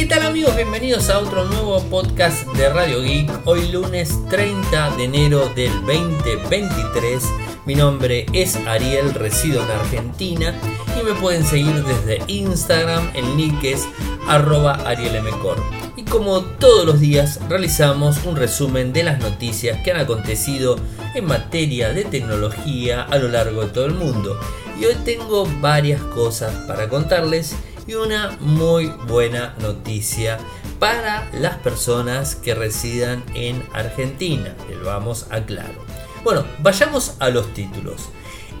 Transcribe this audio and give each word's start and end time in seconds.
¿Qué 0.00 0.06
tal 0.06 0.22
amigos? 0.22 0.56
Bienvenidos 0.56 1.10
a 1.10 1.18
otro 1.18 1.44
nuevo 1.44 1.78
podcast 1.90 2.46
de 2.54 2.70
Radio 2.70 3.02
Geek. 3.02 3.30
Hoy 3.44 3.70
lunes 3.70 4.10
30 4.30 4.96
de 4.96 5.04
enero 5.04 5.52
del 5.54 5.70
2023. 5.82 7.22
Mi 7.66 7.74
nombre 7.74 8.24
es 8.32 8.56
Ariel, 8.66 9.12
resido 9.12 9.62
en 9.62 9.70
Argentina 9.70 10.54
y 10.98 11.04
me 11.04 11.12
pueden 11.20 11.44
seguir 11.44 11.84
desde 11.84 12.22
Instagram, 12.28 13.10
el 13.14 13.36
nick 13.36 13.62
es 13.62 13.86
arroba 14.26 14.72
arielmcor. 14.86 15.62
Y 15.96 16.04
como 16.04 16.40
todos 16.44 16.86
los 16.86 16.98
días 16.98 17.38
realizamos 17.50 18.24
un 18.24 18.36
resumen 18.36 18.94
de 18.94 19.02
las 19.02 19.18
noticias 19.18 19.82
que 19.82 19.90
han 19.90 20.00
acontecido 20.00 20.78
en 21.14 21.26
materia 21.26 21.92
de 21.92 22.06
tecnología 22.06 23.02
a 23.02 23.18
lo 23.18 23.28
largo 23.28 23.66
de 23.66 23.68
todo 23.68 23.84
el 23.84 23.94
mundo. 23.94 24.40
Y 24.80 24.86
hoy 24.86 24.96
tengo 25.04 25.46
varias 25.60 26.00
cosas 26.00 26.54
para 26.66 26.88
contarles 26.88 27.54
y 27.86 27.94
una 27.94 28.36
muy 28.40 28.86
buena 29.06 29.54
noticia 29.60 30.38
para 30.78 31.30
las 31.32 31.56
personas 31.58 32.34
que 32.34 32.54
residan 32.54 33.24
en 33.34 33.62
Argentina. 33.72 34.54
Les 34.68 34.82
vamos 34.82 35.26
a 35.30 35.44
claro. 35.44 35.84
Bueno, 36.24 36.44
vayamos 36.60 37.16
a 37.18 37.30
los 37.30 37.52
títulos. 37.54 38.08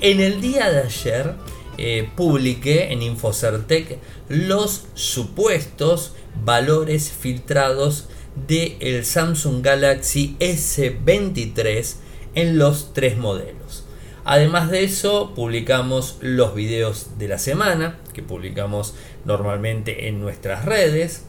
En 0.00 0.20
el 0.20 0.40
día 0.40 0.70
de 0.70 0.80
ayer 0.80 1.34
eh, 1.78 2.08
publiqué 2.16 2.92
en 2.92 3.02
Infocertec 3.02 3.98
los 4.28 4.84
supuestos 4.94 6.14
valores 6.44 7.10
filtrados 7.10 8.08
del 8.46 8.76
el 8.80 9.04
Samsung 9.04 9.62
Galaxy 9.62 10.36
S23 10.38 11.94
en 12.34 12.58
los 12.58 12.92
tres 12.92 13.16
modelos. 13.16 13.84
Además 14.24 14.70
de 14.70 14.84
eso, 14.84 15.34
publicamos 15.34 16.18
los 16.20 16.54
videos 16.54 17.18
de 17.18 17.28
la 17.28 17.38
semana, 17.38 17.98
que 18.12 18.22
publicamos 18.22 18.94
normalmente 19.24 20.08
en 20.08 20.20
nuestras 20.20 20.64
redes. 20.64 21.24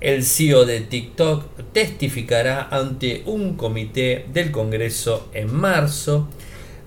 El 0.00 0.24
CEO 0.24 0.64
de 0.64 0.80
TikTok 0.80 1.44
testificará 1.72 2.68
ante 2.70 3.22
un 3.26 3.56
comité 3.56 4.26
del 4.32 4.52
Congreso 4.52 5.28
en 5.34 5.52
marzo. 5.52 6.28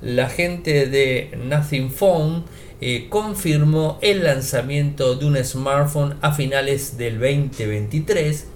La 0.02 0.30
gente 0.30 0.88
de 0.88 1.38
Nothing 1.44 1.92
Phone 1.92 2.46
eh, 2.80 3.08
confirmó 3.10 4.00
el 4.02 4.24
lanzamiento 4.24 5.16
de 5.16 5.26
un 5.26 5.38
smartphone 5.44 6.16
a 6.22 6.32
finales 6.32 6.98
del 6.98 7.20
2023. 7.20 8.48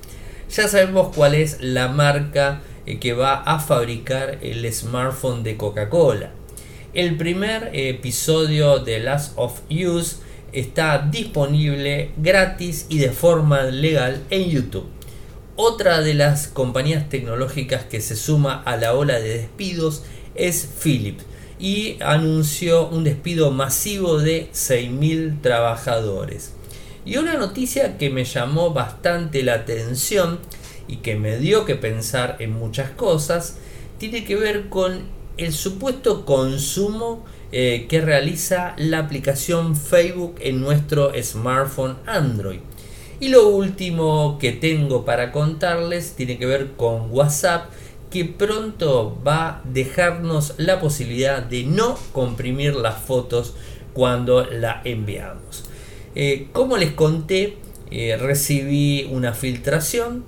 Ya 0.49 0.67
sabemos 0.69 1.13
cuál 1.13 1.35
es 1.35 1.61
la 1.61 1.89
marca 1.89 2.61
eh, 2.85 2.97
que 2.97 3.13
va 3.13 3.35
a 3.35 3.59
fabricar 3.59 4.39
el 4.41 4.71
smartphone 4.73 5.43
de 5.43 5.57
Coca-Cola. 5.57 6.31
El 6.95 7.17
primer 7.17 7.71
episodio 7.73 8.79
de 8.79 9.01
Last 9.01 9.33
of 9.35 9.59
Us 9.69 10.19
está 10.53 10.99
disponible 10.99 12.11
gratis 12.15 12.85
y 12.87 12.99
de 12.99 13.09
forma 13.09 13.63
legal 13.63 14.23
en 14.29 14.49
YouTube. 14.49 14.85
Otra 15.57 15.99
de 15.99 16.13
las 16.13 16.47
compañías 16.47 17.09
tecnológicas 17.09 17.83
que 17.83 17.99
se 17.99 18.15
suma 18.15 18.63
a 18.63 18.77
la 18.77 18.93
ola 18.93 19.19
de 19.19 19.39
despidos 19.39 20.03
es 20.35 20.69
Philips 20.81 21.25
y 21.59 21.97
anunció 22.01 22.87
un 22.87 23.03
despido 23.03 23.51
masivo 23.51 24.19
de 24.19 24.47
6.000 24.53 25.41
trabajadores. 25.41 26.53
Y 27.03 27.17
una 27.17 27.33
noticia 27.33 27.97
que 27.97 28.09
me 28.09 28.23
llamó 28.23 28.71
bastante 28.71 29.43
la 29.43 29.55
atención 29.55 30.39
y 30.87 30.97
que 30.97 31.17
me 31.17 31.39
dio 31.39 31.65
que 31.65 31.75
pensar 31.75 32.37
en 32.39 32.53
muchas 32.53 32.91
cosas 32.91 33.57
tiene 33.97 34.23
que 34.23 34.37
ver 34.37 34.69
con 34.69 35.14
el 35.37 35.53
supuesto 35.53 36.25
consumo 36.25 37.25
eh, 37.51 37.85
que 37.87 38.01
realiza 38.01 38.73
la 38.77 38.99
aplicación 38.99 39.75
Facebook 39.75 40.35
en 40.39 40.61
nuestro 40.61 41.11
smartphone 41.21 41.97
Android. 42.05 42.59
Y 43.19 43.29
lo 43.29 43.47
último 43.47 44.37
que 44.39 44.51
tengo 44.51 45.05
para 45.05 45.31
contarles 45.31 46.13
tiene 46.13 46.37
que 46.37 46.45
ver 46.45 46.71
con 46.75 47.11
WhatsApp 47.11 47.69
que 48.11 48.25
pronto 48.25 49.17
va 49.25 49.47
a 49.47 49.61
dejarnos 49.63 50.53
la 50.57 50.79
posibilidad 50.79 51.41
de 51.43 51.63
no 51.63 51.97
comprimir 52.11 52.75
las 52.75 53.01
fotos 53.01 53.53
cuando 53.93 54.45
la 54.45 54.81
enviamos. 54.83 55.65
Eh, 56.15 56.47
como 56.51 56.77
les 56.77 56.91
conté, 56.91 57.57
eh, 57.91 58.17
recibí 58.17 59.07
una 59.11 59.33
filtración 59.33 60.25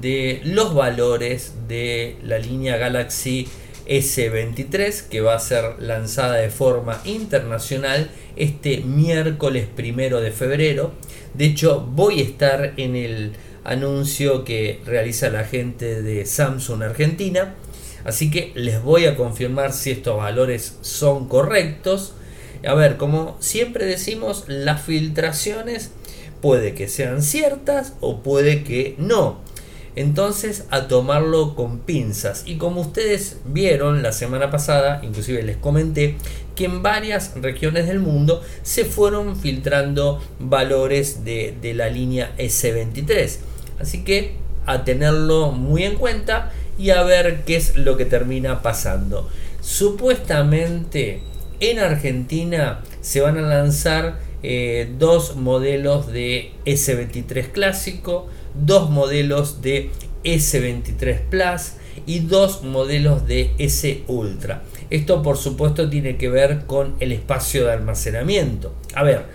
de 0.00 0.40
los 0.44 0.74
valores 0.74 1.54
de 1.68 2.16
la 2.22 2.38
línea 2.38 2.76
Galaxy 2.76 3.48
S23 3.88 5.08
que 5.08 5.20
va 5.20 5.34
a 5.34 5.40
ser 5.40 5.80
lanzada 5.80 6.36
de 6.36 6.50
forma 6.50 7.00
internacional 7.04 8.10
este 8.36 8.78
miércoles 8.78 9.66
primero 9.74 10.20
de 10.20 10.30
febrero. 10.30 10.92
De 11.34 11.46
hecho, 11.46 11.80
voy 11.80 12.20
a 12.20 12.24
estar 12.24 12.74
en 12.76 12.96
el 12.96 13.32
anuncio 13.64 14.44
que 14.44 14.80
realiza 14.84 15.30
la 15.30 15.44
gente 15.44 16.02
de 16.02 16.24
Samsung 16.26 16.82
Argentina. 16.82 17.54
Así 18.04 18.30
que 18.30 18.52
les 18.54 18.82
voy 18.82 19.06
a 19.06 19.16
confirmar 19.16 19.72
si 19.72 19.90
estos 19.90 20.16
valores 20.16 20.78
son 20.80 21.28
correctos. 21.28 22.14
A 22.66 22.74
ver, 22.74 22.96
como 22.96 23.36
siempre 23.40 23.84
decimos, 23.84 24.44
las 24.46 24.82
filtraciones 24.82 25.90
puede 26.40 26.74
que 26.74 26.88
sean 26.88 27.22
ciertas 27.22 27.94
o 28.00 28.22
puede 28.22 28.62
que 28.64 28.94
no. 28.98 29.40
Entonces 29.98 30.64
a 30.70 30.86
tomarlo 30.86 31.56
con 31.56 31.80
pinzas. 31.80 32.44
Y 32.46 32.54
como 32.56 32.82
ustedes 32.82 33.38
vieron 33.44 34.00
la 34.00 34.12
semana 34.12 34.48
pasada, 34.48 35.00
inclusive 35.02 35.42
les 35.42 35.56
comenté, 35.56 36.14
que 36.54 36.66
en 36.66 36.84
varias 36.84 37.32
regiones 37.34 37.88
del 37.88 37.98
mundo 37.98 38.40
se 38.62 38.84
fueron 38.84 39.36
filtrando 39.36 40.22
valores 40.38 41.24
de, 41.24 41.56
la 41.74 41.88
línea 41.88 42.32
S23. 42.38 43.38
Así 43.80 44.04
que 44.04 44.36
a 44.66 44.84
tenerlo 44.84 45.50
muy 45.50 45.82
en 45.82 45.96
cuenta 45.96 46.52
y 46.78 46.90
a 46.90 47.02
ver 47.02 47.42
qué 47.44 47.56
es 47.56 47.74
lo 47.74 47.96
que 47.96 48.04
termina 48.04 48.62
pasando. 48.62 49.28
Supuestamente 49.60 51.22
en 51.58 51.80
Argentina 51.80 52.84
se 53.00 53.20
van 53.20 53.36
a 53.36 53.40
lanzar 53.40 54.20
eh, 54.44 54.94
dos 54.96 55.34
modelos 55.34 56.06
de 56.06 56.52
S23 56.66 57.50
clásico, 57.50 58.28
dos 58.64 58.90
modelos 58.90 59.62
de 59.62 59.90
S23 60.24 61.20
Plus 61.28 61.72
y 62.06 62.20
dos 62.20 62.62
modelos 62.62 63.26
de 63.26 63.52
S 63.58 64.04
Ultra. 64.06 64.62
Esto 64.90 65.22
por 65.22 65.36
supuesto 65.36 65.88
tiene 65.90 66.16
que 66.16 66.28
ver 66.28 66.64
con 66.66 66.94
el 67.00 67.12
espacio 67.12 67.66
de 67.66 67.72
almacenamiento. 67.72 68.74
A 68.94 69.02
ver, 69.02 69.26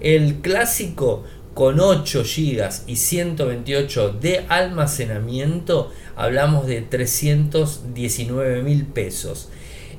el 0.00 0.36
clásico 0.36 1.24
con 1.54 1.80
8 1.80 2.22
GB 2.22 2.68
y 2.86 2.96
128 2.96 4.16
de 4.20 4.46
almacenamiento 4.48 5.92
hablamos 6.16 6.66
de 6.66 6.80
319 6.80 8.62
mil 8.62 8.86
pesos. 8.86 9.50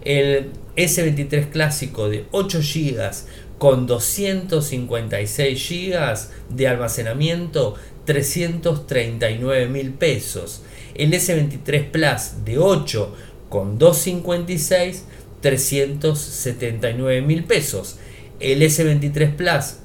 El 0.03 0.49
S23 0.75 1.49
clásico 1.49 2.09
de 2.09 2.25
8 2.31 2.59
GB 2.59 3.11
con 3.59 3.85
256 3.85 5.69
GB 5.69 6.17
de 6.49 6.67
almacenamiento 6.67 7.75
339 8.05 9.67
mil 9.67 9.93
pesos. 9.93 10.61
El 10.95 11.13
S23 11.13 11.91
Plus 11.91 12.45
de 12.45 12.57
8 12.57 13.15
con 13.49 13.77
256 13.77 15.05
379 15.41 17.21
mil 17.21 17.43
pesos. 17.43 17.97
El 18.39 18.61
S23 18.61 19.35
Plus 19.35 19.75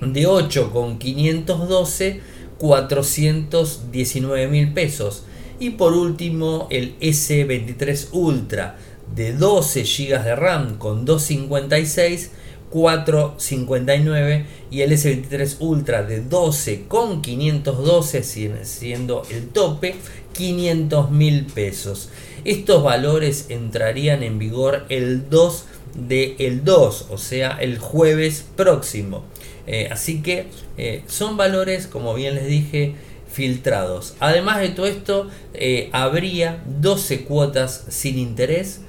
de 0.00 0.26
8 0.26 0.70
con 0.70 0.98
512 0.98 2.20
419 2.58 4.48
mil 4.48 4.72
pesos. 4.72 5.24
Y 5.58 5.70
por 5.70 5.92
último 5.94 6.68
el 6.70 6.98
S23 7.00 8.08
Ultra 8.12 8.78
de 9.14 9.32
12 9.32 9.82
GB 9.82 10.22
de 10.22 10.36
RAM 10.36 10.78
con 10.78 11.04
256 11.04 12.30
459 12.70 14.46
y 14.70 14.82
el 14.82 14.92
S23 14.92 15.56
Ultra 15.58 16.02
de 16.04 16.20
12 16.20 16.84
con 16.86 17.20
512 17.20 18.64
siendo 18.64 19.24
el 19.30 19.48
tope 19.48 19.96
500 20.32 21.10
mil 21.10 21.46
pesos. 21.46 22.10
Estos 22.44 22.82
valores 22.82 23.46
entrarían 23.48 24.22
en 24.22 24.38
vigor 24.38 24.86
el 24.88 25.28
2 25.28 25.64
de 26.08 26.36
el 26.38 26.64
2 26.64 27.06
o 27.10 27.18
sea 27.18 27.58
el 27.60 27.78
jueves 27.78 28.46
próximo. 28.56 29.24
Eh, 29.66 29.88
así 29.90 30.22
que 30.22 30.46
eh, 30.78 31.02
son 31.06 31.36
valores 31.36 31.86
como 31.86 32.14
bien 32.14 32.36
les 32.36 32.46
dije 32.46 32.94
filtrados. 33.30 34.14
Además 34.20 34.60
de 34.60 34.70
todo 34.70 34.86
esto 34.86 35.28
eh, 35.54 35.88
habría 35.92 36.62
12 36.80 37.24
cuotas 37.24 37.84
sin 37.88 38.18
interés 38.18 38.80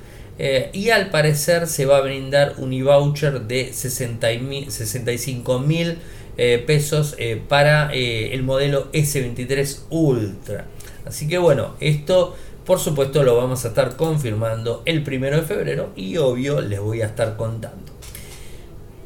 eh, 0.44 0.72
y 0.74 0.90
al 0.90 1.12
parecer 1.12 1.68
se 1.68 1.86
va 1.86 1.98
a 1.98 2.02
brindar 2.02 2.56
un 2.58 2.74
e-voucher 2.74 3.42
de 3.42 3.72
65 3.74 5.60
mil 5.60 6.00
eh, 6.36 6.64
pesos 6.66 7.14
eh, 7.20 7.40
para 7.48 7.94
el 7.94 8.42
modelo 8.42 8.92
S23 8.92 9.82
Ultra. 9.92 10.66
Así 11.06 11.28
que 11.28 11.38
bueno, 11.38 11.76
esto 11.80 12.36
por 12.66 12.80
supuesto 12.80 13.22
lo 13.22 13.38
vamos 13.38 13.66
a 13.66 13.68
estar 13.68 13.96
confirmando 13.96 14.82
el 14.86 15.04
primero 15.04 15.38
de 15.38 15.44
febrero 15.44 15.92
y 15.96 16.18
obvio 16.18 16.60
les 16.60 16.80
voy 16.80 17.04
a 17.04 17.06
estar 17.06 17.38
contando. 17.38 17.92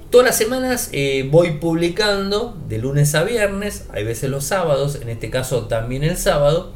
Todas 0.09 0.27
las 0.27 0.37
semanas 0.37 0.89
voy 1.31 1.51
publicando 1.57 2.57
de 2.69 2.77
lunes 2.77 3.13
a 3.13 3.25
viernes, 3.25 3.87
hay 3.91 4.05
veces 4.05 4.29
los 4.29 4.45
sábados, 4.45 4.99
en 5.01 5.09
este 5.09 5.29
caso 5.29 5.65
también 5.65 6.05
el 6.05 6.15
sábado, 6.15 6.71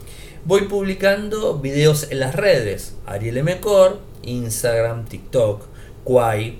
voy 0.49 0.61
publicando 0.61 1.59
videos 1.59 2.07
en 2.09 2.21
las 2.21 2.33
redes, 2.33 2.95
Ariel 3.05 3.43
Mcor, 3.43 3.99
Instagram, 4.23 5.05
TikTok, 5.05 5.61
Quai, 6.03 6.57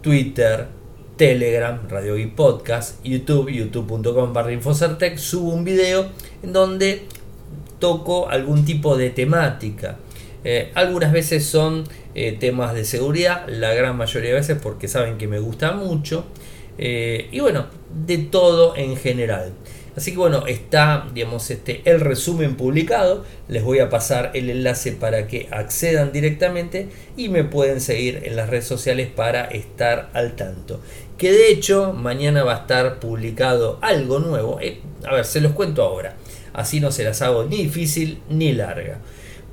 Twitter, 0.00 0.68
Telegram, 1.16 1.80
Radio 1.88 2.16
y 2.18 2.26
Podcast, 2.28 3.04
YouTube, 3.04 3.50
youtube.com 3.50 4.32
barra 4.32 4.52
Infocertec, 4.52 5.18
subo 5.18 5.48
un 5.48 5.64
video 5.64 6.06
en 6.44 6.52
donde 6.52 7.08
toco 7.80 8.28
algún 8.28 8.64
tipo 8.64 8.96
de 8.96 9.10
temática. 9.10 9.96
Eh, 10.44 10.70
algunas 10.76 11.10
veces 11.10 11.44
son 11.44 11.82
eh, 12.14 12.36
temas 12.38 12.74
de 12.74 12.84
seguridad, 12.84 13.48
la 13.48 13.74
gran 13.74 13.96
mayoría 13.96 14.30
de 14.30 14.36
veces 14.36 14.58
porque 14.62 14.86
saben 14.86 15.18
que 15.18 15.26
me 15.26 15.40
gusta 15.40 15.72
mucho. 15.72 16.26
Eh, 16.78 17.28
y 17.32 17.40
bueno, 17.40 17.66
de 18.06 18.18
todo 18.18 18.76
en 18.76 18.96
general. 18.96 19.52
Así 19.96 20.12
que 20.12 20.18
bueno, 20.18 20.46
está 20.46 21.06
digamos, 21.14 21.50
este, 21.50 21.82
el 21.84 22.00
resumen 22.00 22.56
publicado. 22.56 23.24
Les 23.48 23.62
voy 23.62 23.80
a 23.80 23.90
pasar 23.90 24.30
el 24.34 24.50
enlace 24.50 24.92
para 24.92 25.26
que 25.26 25.48
accedan 25.50 26.12
directamente 26.12 26.88
y 27.16 27.28
me 27.28 27.44
pueden 27.44 27.80
seguir 27.80 28.22
en 28.24 28.36
las 28.36 28.48
redes 28.48 28.66
sociales 28.66 29.08
para 29.14 29.44
estar 29.44 30.10
al 30.12 30.36
tanto. 30.36 30.80
Que 31.18 31.32
de 31.32 31.50
hecho 31.50 31.92
mañana 31.92 32.44
va 32.44 32.54
a 32.54 32.60
estar 32.60 33.00
publicado 33.00 33.78
algo 33.82 34.18
nuevo. 34.18 34.58
a 35.04 35.14
ver, 35.14 35.24
se 35.24 35.40
los 35.40 35.52
cuento 35.52 35.82
ahora. 35.82 36.16
Así 36.52 36.80
no 36.80 36.92
se 36.92 37.04
las 37.04 37.22
hago 37.22 37.44
ni 37.44 37.58
difícil 37.64 38.20
ni 38.28 38.52
larga 38.52 38.98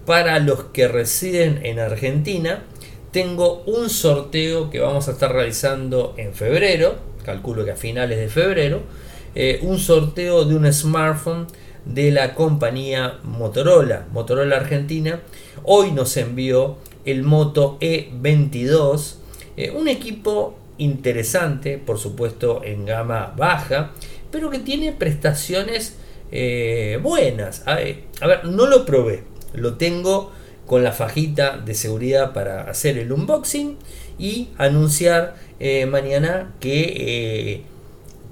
para 0.10 0.40
los 0.40 0.64
que 0.74 0.88
residen 0.88 1.64
en 1.68 1.78
Argentina, 1.78 2.64
tengo 3.12 3.62
un 3.68 3.92
sorteo 3.92 4.72
que 4.72 4.80
vamos 4.80 5.08
a 5.08 5.12
estar 5.12 5.32
realizando 5.32 6.16
en 6.18 6.34
febrero, 6.34 6.96
calculo 7.24 7.64
que 7.64 7.70
a 7.70 7.76
finales 7.76 8.18
de 8.18 8.28
febrero, 8.28 8.82
eh, 9.36 9.60
un 9.62 9.78
sorteo 9.78 10.44
de 10.46 10.56
un 10.56 10.72
smartphone 10.74 11.46
de 11.86 12.12
la 12.12 12.34
compañía 12.34 13.20
Motorola, 13.24 14.08
Motorola 14.12 14.58
Argentina. 14.58 15.22
Hoy 15.64 15.92
nos 15.92 16.18
envió 16.18 16.78
el 17.06 17.24
Moto 17.24 17.78
E22, 17.80 19.16
eh, 19.56 19.72
un 19.72 19.88
equipo 19.88 20.58
interesante, 20.80 21.78
por 21.78 22.00
supuesto 22.00 22.62
en 22.64 22.86
gama 22.86 23.34
baja, 23.38 23.92
pero 24.32 24.50
que 24.50 24.60
tiene 24.60 24.94
prestaciones 24.94 25.98
eh, 26.32 27.00
buenas. 27.02 27.64
a 27.68 27.76
ver, 27.76 28.46
no 28.46 28.68
lo 28.68 28.86
probé, 28.86 29.24
lo 29.54 29.76
tengo 29.76 30.32
con 30.66 30.84
la 30.84 30.92
fajita 30.92 31.58
de 31.58 31.74
seguridad 31.76 32.34
para 32.34 32.64
hacer 32.64 32.98
el 32.98 33.12
unboxing 33.12 33.78
y 34.18 34.50
anunciar 34.58 35.36
mañana 35.88 36.54
que, 36.60 37.64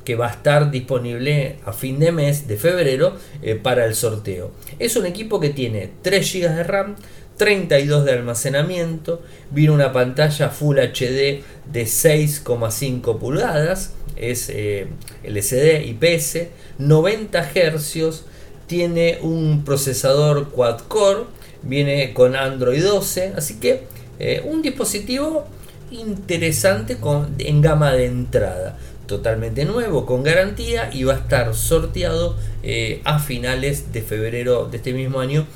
que, 0.07 0.15
va 0.15 0.27
a 0.27 0.31
estar 0.31 0.71
disponible 0.71 1.57
a 1.65 1.73
fin 1.73 1.99
de 1.99 2.11
mes 2.11 2.47
de 2.47 2.57
febrero 2.57 3.15
eh, 3.41 3.55
para 3.55 3.85
el 3.85 3.95
sorteo. 3.95 4.51
Es 4.79 4.95
un 4.95 5.05
equipo 5.05 5.39
que 5.39 5.49
tiene 5.49 5.89
3 6.01 6.33
GB 6.33 6.55
de 6.55 6.63
RAM, 6.63 6.95
32 7.37 8.05
de 8.05 8.13
almacenamiento, 8.13 9.21
viene 9.51 9.73
una 9.73 9.91
pantalla 9.91 10.49
Full 10.49 10.77
HD 10.77 11.43
de 11.71 11.83
6,5 11.83 13.19
pulgadas, 13.19 13.93
es 14.15 14.49
LCD 15.23 15.85
IPS, 15.85 16.47
90 16.79 17.51
Hz, 17.53 18.23
tiene 18.67 19.19
un 19.21 19.63
procesador 19.63 20.49
quad-core, 20.49 21.23
viene 21.63 22.13
con 22.13 22.35
Android 22.35 22.83
12, 22.83 23.33
así 23.35 23.59
que 23.59 23.83
eh, 24.19 24.43
un 24.45 24.61
dispositivo 24.61 25.45
interesante 25.91 26.97
con, 26.97 27.35
en 27.39 27.61
gama 27.61 27.93
de 27.93 28.05
entrada, 28.05 28.77
totalmente 29.07 29.65
nuevo, 29.65 30.05
con 30.05 30.23
garantía 30.23 30.89
y 30.93 31.03
va 31.03 31.13
a 31.13 31.17
estar 31.17 31.55
sorteado 31.55 32.35
eh, 32.61 33.01
a 33.05 33.19
finales 33.19 33.91
de 33.93 34.01
febrero 34.01 34.65
de 34.65 34.77
este 34.77 34.93
mismo 34.93 35.19
año. 35.19 35.47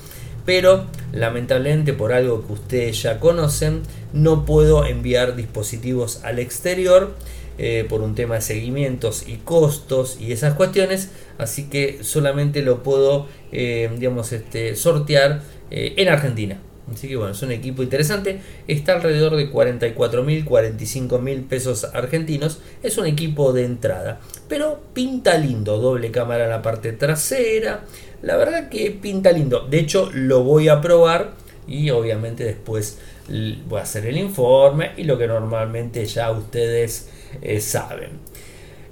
Pero 0.46 0.86
lamentablemente 1.14 1.94
por 1.94 2.14
algo 2.14 2.48
que 2.48 2.54
ustedes 2.54 3.04
ya 3.04 3.20
conocen, 3.20 3.84
no 4.14 4.46
puedo 4.46 4.86
enviar 4.86 5.36
dispositivos 5.36 6.24
al 6.24 6.40
exterior 6.40 7.14
eh, 7.60 7.86
por 7.88 8.02
un 8.02 8.16
tema 8.16 8.36
de 8.36 8.42
seguimientos 8.42 9.28
y 9.28 9.36
costos 9.38 10.18
y 10.20 10.32
esas 10.32 10.56
cuestiones, 10.56 11.12
así 11.38 11.70
que 11.70 12.04
solamente 12.04 12.64
lo 12.64 12.82
puedo, 12.82 13.28
eh, 13.52 13.92
digamos, 14.00 14.32
este, 14.32 14.76
sortear 14.76 15.44
en 15.70 16.10
Argentina. 16.10 16.60
Así 16.94 17.08
que 17.08 17.16
bueno, 17.16 17.32
es 17.32 17.42
un 17.42 17.52
equipo 17.52 17.84
interesante. 17.84 18.42
Está 18.68 18.94
alrededor 18.94 19.36
de 19.36 19.50
44 19.50 20.24
mil, 20.24 20.46
45 20.46 21.20
mil 21.20 21.42
pesos 21.44 21.86
argentinos. 21.94 22.60
Es 22.84 22.98
un 22.98 23.06
equipo 23.06 23.54
de 23.54 23.66
entrada. 23.66 24.20
Pero 24.48 24.82
pinta 24.94 25.38
lindo. 25.38 25.78
Doble 25.78 26.12
cámara 26.12 26.46
en 26.46 26.50
la 26.50 26.62
parte 26.62 26.94
trasera. 26.94 27.86
La 28.22 28.36
verdad 28.38 28.70
que 28.70 28.92
pinta 28.92 29.32
lindo. 29.32 29.68
De 29.68 29.80
hecho, 29.80 30.10
lo 30.14 30.44
voy 30.44 30.68
a 30.70 30.82
probar. 30.82 31.34
Y 31.68 31.90
obviamente 31.92 32.44
después 32.44 33.00
voy 33.68 33.80
a 33.80 33.84
hacer 33.84 34.06
el 34.06 34.18
informe. 34.18 34.92
Y 34.98 35.04
lo 35.04 35.18
que 35.18 35.28
normalmente 35.28 36.06
ya 36.06 36.32
ustedes 36.32 37.10
eh, 37.42 37.62
saben. 37.62 38.32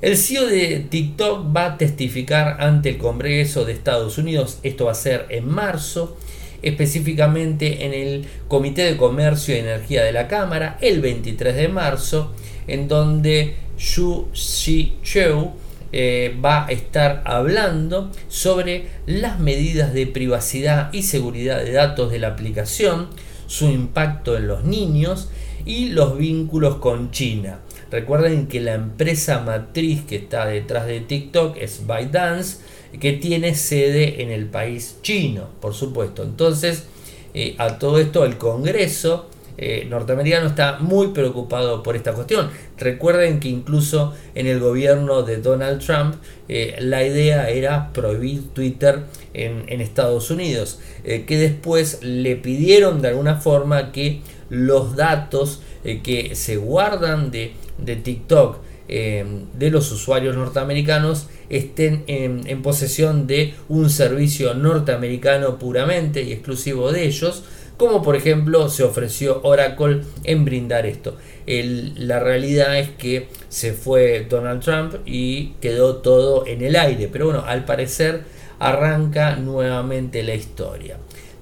El 0.01 0.15
CEO 0.15 0.47
de 0.47 0.87
TikTok 0.89 1.55
va 1.55 1.65
a 1.65 1.77
testificar 1.77 2.61
ante 2.61 2.89
el 2.89 2.97
Congreso 2.97 3.65
de 3.65 3.73
Estados 3.73 4.17
Unidos, 4.17 4.59
esto 4.63 4.85
va 4.85 4.93
a 4.93 4.95
ser 4.95 5.25
en 5.27 5.45
marzo, 5.49 6.17
específicamente 6.61 7.85
en 7.85 7.94
el 7.94 8.25
Comité 8.47 8.83
de 8.83 8.97
Comercio 8.97 9.56
y 9.56 9.59
Energía 9.59 10.03
de 10.03 10.11
la 10.11 10.27
Cámara, 10.27 10.77
el 10.81 11.01
23 11.01 11.56
de 11.56 11.67
marzo, 11.67 12.33
en 12.67 12.88
donde 12.88 13.56
Xu 13.77 14.27
Xichou 14.33 15.53
eh, 15.91 16.35
va 16.44 16.67
a 16.67 16.71
estar 16.71 17.23
hablando 17.25 18.11
sobre 18.27 18.88
las 19.07 19.39
medidas 19.39 19.94
de 19.94 20.06
privacidad 20.06 20.94
y 20.94 21.03
seguridad 21.03 21.63
de 21.63 21.71
datos 21.71 22.11
de 22.11 22.19
la 22.19 22.27
aplicación, 22.27 23.07
su 23.47 23.65
impacto 23.65 24.38
en 24.38 24.47
los 24.47 24.65
niños 24.65 25.29
y 25.65 25.89
los 25.89 26.17
vínculos 26.17 26.75
con 26.75 27.09
China. 27.11 27.59
Recuerden 27.91 28.47
que 28.47 28.59
la 28.59 28.75
empresa 28.75 29.39
matriz 29.39 30.03
que 30.03 30.17
está 30.17 30.45
detrás 30.45 30.85
de 30.85 31.00
TikTok 31.00 31.57
es 31.57 31.88
ByteDance, 31.88 32.59
que 33.00 33.13
tiene 33.13 33.56
sede 33.56 34.21
en 34.21 34.31
el 34.31 34.45
país 34.45 34.97
chino, 35.01 35.50
por 35.59 35.74
supuesto. 35.74 36.24
Entonces, 36.24 36.86
eh, 37.33 37.56
a 37.57 37.77
todo 37.77 38.00
esto 38.00 38.25
el 38.25 38.38
Congreso 38.38 39.27
eh, 39.57 39.86
norteamericano 39.89 40.47
está 40.47 40.80
muy 40.80 41.09
preocupado 41.09 41.83
por 41.83 41.95
esta 41.95 42.13
cuestión. 42.13 42.50
Recuerden 42.77 43.39
que 43.39 43.50
incluso 43.50 44.13
en 44.33 44.47
el 44.47 44.59
gobierno 44.59 45.24
de 45.24 45.38
Donald 45.38 45.83
Trump 45.85 46.16
eh, 46.47 46.78
la 46.80 47.06
idea 47.06 47.49
era 47.49 47.92
prohibir 47.92 48.49
Twitter 48.54 49.02
en, 49.33 49.66
en 49.68 49.81
Estados 49.81 50.31
Unidos, 50.31 50.80
que 51.04 51.37
después 51.37 51.99
le 52.02 52.35
pidieron 52.35 53.02
de 53.02 53.09
alguna 53.09 53.35
forma 53.35 53.92
que 53.92 54.21
los 54.49 54.95
datos 54.95 55.61
que 55.83 56.35
se 56.35 56.57
guardan 56.57 57.31
de 57.31 57.54
de 57.83 57.95
TikTok 57.95 58.57
eh, 58.89 59.23
de 59.53 59.69
los 59.69 59.91
usuarios 59.91 60.35
norteamericanos 60.35 61.27
estén 61.49 62.03
en, 62.07 62.61
posesión 62.63 63.27
de 63.27 63.53
un 63.67 63.91
servicio 63.91 64.55
norteamericano 64.55 65.59
puramente 65.59 66.23
y 66.23 66.31
exclusivo 66.31 66.91
de 66.91 67.05
ellos, 67.05 67.43
como 67.77 68.01
por 68.01 68.15
ejemplo 68.15 68.67
se 68.67 68.83
ofreció 68.83 69.41
Oracle 69.43 70.01
en 70.23 70.43
brindar 70.43 70.87
esto. 70.87 71.17
la 71.45 72.19
realidad 72.19 72.79
es 72.79 72.89
que 72.89 73.29
se 73.47 73.73
fue 73.73 74.25
Donald 74.27 74.63
Trump 74.63 74.95
y 75.05 75.53
quedó 75.61 75.97
todo 75.97 76.47
en 76.47 76.63
el 76.63 76.75
aire, 76.75 77.09
pero 77.11 77.25
bueno, 77.25 77.43
al 77.45 77.65
parecer 77.65 78.23
arranca 78.57 79.35
nuevamente 79.35 80.23
la 80.23 80.33
historia. 80.33 80.97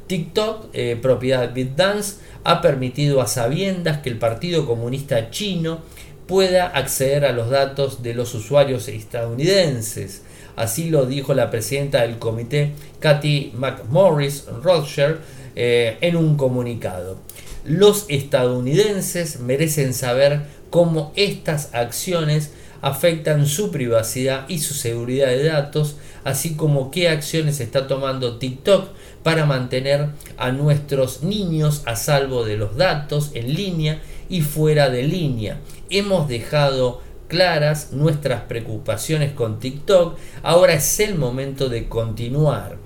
TikTok, 0.07 0.69
eh, 0.73 0.97
propiedad 1.01 1.53
BitDance, 1.53 2.17
ha 2.43 2.61
permitido 2.61 3.21
a 3.21 3.27
sabiendas 3.27 3.99
que 3.99 4.09
el 4.09 4.17
Partido 4.17 4.65
Comunista 4.65 5.29
Chino 5.31 5.79
pueda 6.27 6.67
acceder 6.67 7.25
a 7.25 7.31
los 7.31 7.49
datos 7.49 8.03
de 8.03 8.13
los 8.13 8.33
usuarios 8.35 8.87
estadounidenses. 8.87 10.23
Así 10.55 10.89
lo 10.89 11.05
dijo 11.05 11.33
la 11.33 11.49
presidenta 11.49 12.01
del 12.01 12.19
comité, 12.19 12.73
Kathy 12.99 13.53
McMorris 13.55 14.45
Rothschild, 14.63 15.17
eh, 15.55 15.97
en 16.01 16.15
un 16.15 16.35
comunicado. 16.35 17.17
Los 17.65 18.05
estadounidenses 18.09 19.39
merecen 19.39 19.93
saber 19.93 20.41
cómo 20.69 21.11
estas 21.15 21.73
acciones 21.73 22.51
afectan 22.81 23.45
su 23.45 23.71
privacidad 23.71 24.47
y 24.47 24.59
su 24.59 24.73
seguridad 24.73 25.27
de 25.27 25.43
datos, 25.45 25.97
así 26.23 26.55
como 26.55 26.91
qué 26.91 27.09
acciones 27.09 27.59
está 27.59 27.87
tomando 27.87 28.37
TikTok 28.37 28.89
para 29.23 29.45
mantener 29.45 30.09
a 30.37 30.51
nuestros 30.51 31.23
niños 31.23 31.81
a 31.85 31.95
salvo 31.95 32.45
de 32.45 32.57
los 32.57 32.77
datos 32.77 33.31
en 33.33 33.53
línea 33.53 34.01
y 34.29 34.41
fuera 34.41 34.89
de 34.89 35.03
línea. 35.03 35.59
Hemos 35.89 36.27
dejado 36.27 37.01
claras 37.27 37.91
nuestras 37.91 38.41
preocupaciones 38.43 39.33
con 39.33 39.59
TikTok, 39.59 40.17
ahora 40.43 40.73
es 40.73 40.99
el 40.99 41.15
momento 41.15 41.69
de 41.69 41.87
continuar. 41.87 42.77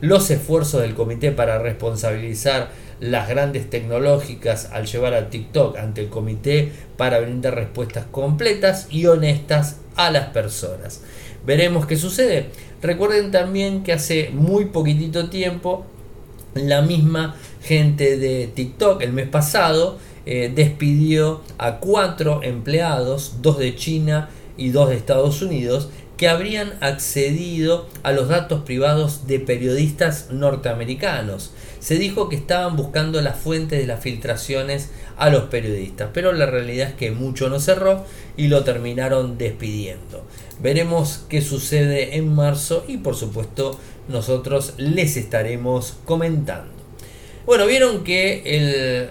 Los 0.00 0.30
esfuerzos 0.30 0.82
del 0.82 0.94
comité 0.94 1.32
para 1.32 1.58
responsabilizar 1.58 2.70
las 3.00 3.28
grandes 3.28 3.70
tecnológicas 3.70 4.70
al 4.72 4.86
llevar 4.86 5.14
a 5.14 5.30
TikTok 5.30 5.76
ante 5.76 6.02
el 6.02 6.08
comité 6.08 6.72
para 6.96 7.20
brindar 7.20 7.54
respuestas 7.54 8.06
completas 8.10 8.88
y 8.90 9.06
honestas 9.06 9.78
a 9.96 10.10
las 10.10 10.26
personas. 10.26 11.02
Veremos 11.44 11.86
qué 11.86 11.96
sucede. 11.96 12.46
Recuerden 12.82 13.30
también 13.30 13.82
que 13.82 13.92
hace 13.92 14.30
muy 14.32 14.66
poquitito 14.66 15.28
tiempo 15.28 15.86
la 16.54 16.82
misma 16.82 17.36
gente 17.62 18.16
de 18.16 18.48
TikTok 18.48 19.02
el 19.02 19.12
mes 19.12 19.28
pasado 19.28 19.98
eh, 20.30 20.52
despidió 20.54 21.40
a 21.56 21.78
cuatro 21.78 22.42
empleados, 22.42 23.36
dos 23.40 23.56
de 23.56 23.74
China 23.74 24.28
y 24.58 24.68
dos 24.68 24.90
de 24.90 24.96
Estados 24.96 25.40
Unidos, 25.40 25.88
que 26.18 26.28
habrían 26.28 26.74
accedido 26.82 27.88
a 28.02 28.12
los 28.12 28.28
datos 28.28 28.62
privados 28.64 29.26
de 29.26 29.40
periodistas 29.40 30.30
norteamericanos. 30.30 31.54
Se 31.80 31.94
dijo 31.94 32.28
que 32.28 32.36
estaban 32.36 32.76
buscando 32.76 33.22
las 33.22 33.36
fuentes 33.36 33.78
de 33.78 33.86
las 33.86 34.00
filtraciones 34.00 34.90
a 35.16 35.30
los 35.30 35.44
periodistas, 35.44 36.10
pero 36.12 36.34
la 36.34 36.44
realidad 36.44 36.88
es 36.88 36.94
que 36.94 37.10
mucho 37.10 37.48
no 37.48 37.58
cerró 37.58 38.04
y 38.36 38.48
lo 38.48 38.64
terminaron 38.64 39.38
despidiendo. 39.38 40.26
Veremos 40.60 41.24
qué 41.30 41.40
sucede 41.40 42.18
en 42.18 42.34
marzo 42.34 42.84
y 42.86 42.98
por 42.98 43.16
supuesto 43.16 43.80
nosotros 44.08 44.74
les 44.76 45.16
estaremos 45.16 45.96
comentando. 46.04 46.76
Bueno, 47.46 47.64
vieron 47.66 48.04
que 48.04 48.42
el, 48.44 49.08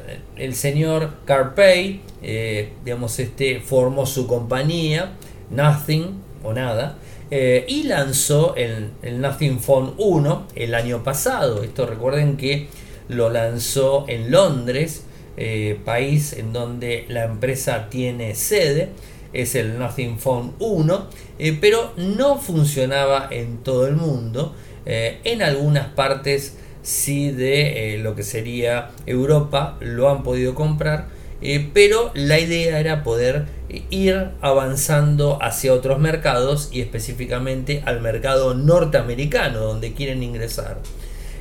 señor 0.54 1.12
Carpey, 1.26 2.02
eh, 2.22 2.74
digamos, 2.84 3.20
este, 3.20 3.60
formó 3.60 4.06
su 4.06 4.28
compañía, 4.28 5.14
Nothing, 5.50 6.22
o 6.44 6.54
nada, 6.54 6.98
eh, 7.30 7.66
y 7.68 7.84
lanzó 7.84 8.56
el, 8.56 8.92
Nothing 9.20 9.60
Phone 9.60 9.94
1 9.98 10.48
el 10.56 10.74
año 10.76 11.04
pasado. 11.04 11.64
Esto 11.64 11.86
recuerden 11.86 12.38
que 12.38 12.68
lo 13.10 13.30
lanzó 13.30 14.06
en 14.08 14.32
Londres, 14.32 15.04
eh, 15.36 15.80
país 15.84 16.34
en 16.34 16.54
donde 16.54 17.06
la 17.10 17.26
empresa 17.26 17.90
tiene 17.90 18.34
sede. 18.36 18.90
Es 19.34 19.56
el 19.56 19.78
Nothing 19.78 20.18
Phone 20.20 20.54
1, 20.60 21.08
eh, 21.38 21.58
pero 21.60 21.92
no 21.98 22.38
funcionaba 22.38 23.28
en 23.30 23.58
todo 23.58 23.88
el 23.88 23.96
mundo. 23.96 24.56
en 24.90 25.42
algunas 25.42 25.88
partes 25.88 26.56
sí 26.88 27.32
de 27.32 28.00
lo 28.02 28.16
que 28.16 28.24
sería 28.24 28.92
Europa 29.06 29.78
lo 29.82 30.10
han 30.10 30.24
podido 30.24 30.56
comprar 30.56 31.18
eh, 31.42 31.70
pero 31.74 32.12
la 32.16 32.40
idea 32.40 32.80
era 32.80 33.04
poder 33.04 33.46
ir 33.90 34.30
avanzando 34.42 35.38
hacia 35.42 35.74
otros 35.74 36.00
mercados 36.00 36.70
y 36.72 36.82
específicamente 36.82 37.84
al 37.86 38.02
mercado 38.02 38.56
norteamericano 38.56 39.60
donde 39.60 39.94
quieren 39.94 40.24
ingresar. 40.24 40.80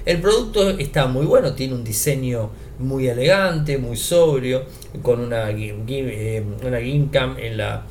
El 0.04 0.20
producto 0.20 0.70
está 0.70 1.06
muy 1.06 1.24
bueno, 1.24 1.54
tiene 1.54 1.74
un 1.74 1.82
diseño 1.82 2.50
muy 2.78 3.08
elegante, 3.08 3.78
muy 3.78 3.96
sobrio, 3.96 4.64
con 5.02 5.20
una, 5.20 5.50
eh, 5.50 6.44
una 6.64 6.78
en, 6.78 7.56
la, 7.56 7.86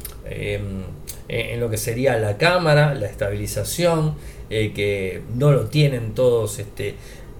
en 1.28 1.60
lo 1.60 1.70
que 1.70 1.78
sería 1.78 2.18
la 2.18 2.38
cámara, 2.38 2.94
la 2.94 3.08
estabilización, 3.08 4.16
eh, 4.48 4.74
que 4.76 5.24
no 5.34 5.52
lo 5.52 5.66
tienen 5.66 6.14
todos, 6.14 6.60
este, 6.60 6.94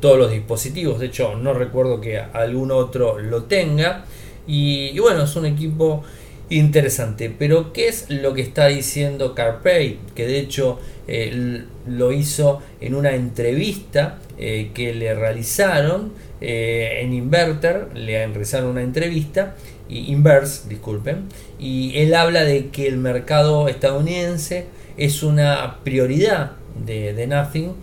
todos 0.06 0.20
los 0.20 0.30
dispositivos, 0.30 1.00
de 1.00 1.08
hecho 1.08 1.34
no 1.34 1.56
recuerdo 1.56 2.00
que 2.00 2.20
algún 2.20 2.70
otro 2.70 3.18
lo 3.18 3.46
tenga. 3.46 4.06
Y, 4.46 5.00
bueno, 5.00 5.24
es 5.24 5.36
un 5.36 5.48
equipo 5.48 6.04
interesante. 6.52 7.34
Pero 7.36 7.74
¿qué 7.74 7.88
es 7.88 8.06
lo 8.12 8.36
que 8.36 8.44
está 8.44 8.68
diciendo 8.68 9.34
Carpey? 9.34 9.98
Que 10.14 10.28
de 10.28 10.38
hecho 10.38 10.80
eh, 11.08 11.64
lo 11.88 12.12
hizo 12.12 12.62
en 12.82 12.94
una 12.94 13.16
entrevista 13.16 14.20
eh, 14.38 14.70
que 14.76 14.94
le 14.94 15.16
realizaron 15.16 16.12
eh, 16.40 17.00
en 17.02 17.12
Inverter, 17.12 17.88
le 17.96 18.28
realizaron 18.28 18.70
una 18.70 18.84
entrevista, 18.84 19.56
y 19.90 20.12
Inverse, 20.12 20.70
disculpen, 20.70 21.30
y 21.58 21.98
él 21.98 22.14
habla 22.14 22.44
de 22.44 22.68
que 22.68 22.88
el 22.88 22.98
mercado 22.98 23.70
estadounidense 23.70 24.66
es 24.98 25.24
una 25.24 25.80
prioridad 25.84 26.52
de, 26.76 27.26
Nothing, 27.28 27.74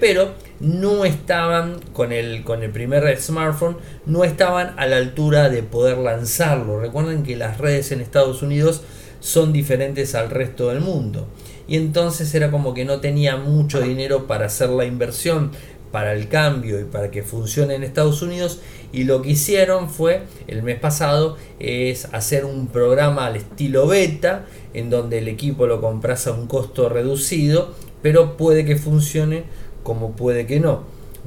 pero 0.00 0.32
no 0.60 1.04
estaban 1.04 1.80
con 1.92 2.12
el, 2.12 2.44
con 2.44 2.62
el 2.62 2.70
primer 2.70 3.20
smartphone, 3.20 3.76
no 4.06 4.24
estaban 4.24 4.74
a 4.78 4.86
la 4.86 4.96
altura 4.96 5.48
de 5.48 5.62
poder 5.62 5.98
lanzarlo. 5.98 6.80
Recuerden 6.80 7.22
que 7.22 7.36
las 7.36 7.58
redes 7.58 7.92
en 7.92 8.00
Estados 8.00 8.42
Unidos 8.42 8.82
son 9.20 9.52
diferentes 9.52 10.14
al 10.14 10.30
resto 10.30 10.68
del 10.68 10.80
mundo. 10.80 11.26
Y 11.66 11.76
entonces 11.76 12.34
era 12.34 12.50
como 12.50 12.72
que 12.72 12.84
no 12.84 13.00
tenía 13.00 13.36
mucho 13.36 13.80
dinero 13.80 14.26
para 14.26 14.46
hacer 14.46 14.70
la 14.70 14.84
inversión 14.84 15.50
para 15.90 16.12
el 16.12 16.28
cambio 16.28 16.80
y 16.80 16.84
para 16.84 17.10
que 17.10 17.22
funcione 17.22 17.74
en 17.74 17.82
Estados 17.82 18.22
Unidos 18.22 18.60
y 18.92 19.04
lo 19.04 19.22
que 19.22 19.30
hicieron 19.30 19.88
fue 19.88 20.22
el 20.46 20.62
mes 20.62 20.78
pasado 20.78 21.36
es 21.58 22.08
hacer 22.12 22.44
un 22.44 22.68
programa 22.68 23.26
al 23.26 23.36
estilo 23.36 23.86
beta 23.86 24.46
en 24.74 24.90
donde 24.90 25.18
el 25.18 25.28
equipo 25.28 25.66
lo 25.66 25.80
compras 25.80 26.26
a 26.26 26.32
un 26.32 26.46
costo 26.46 26.88
reducido 26.88 27.74
pero 28.02 28.36
puede 28.36 28.64
que 28.64 28.76
funcione 28.76 29.44
como 29.82 30.12
puede 30.12 30.46
que 30.46 30.60
no, 30.60 30.82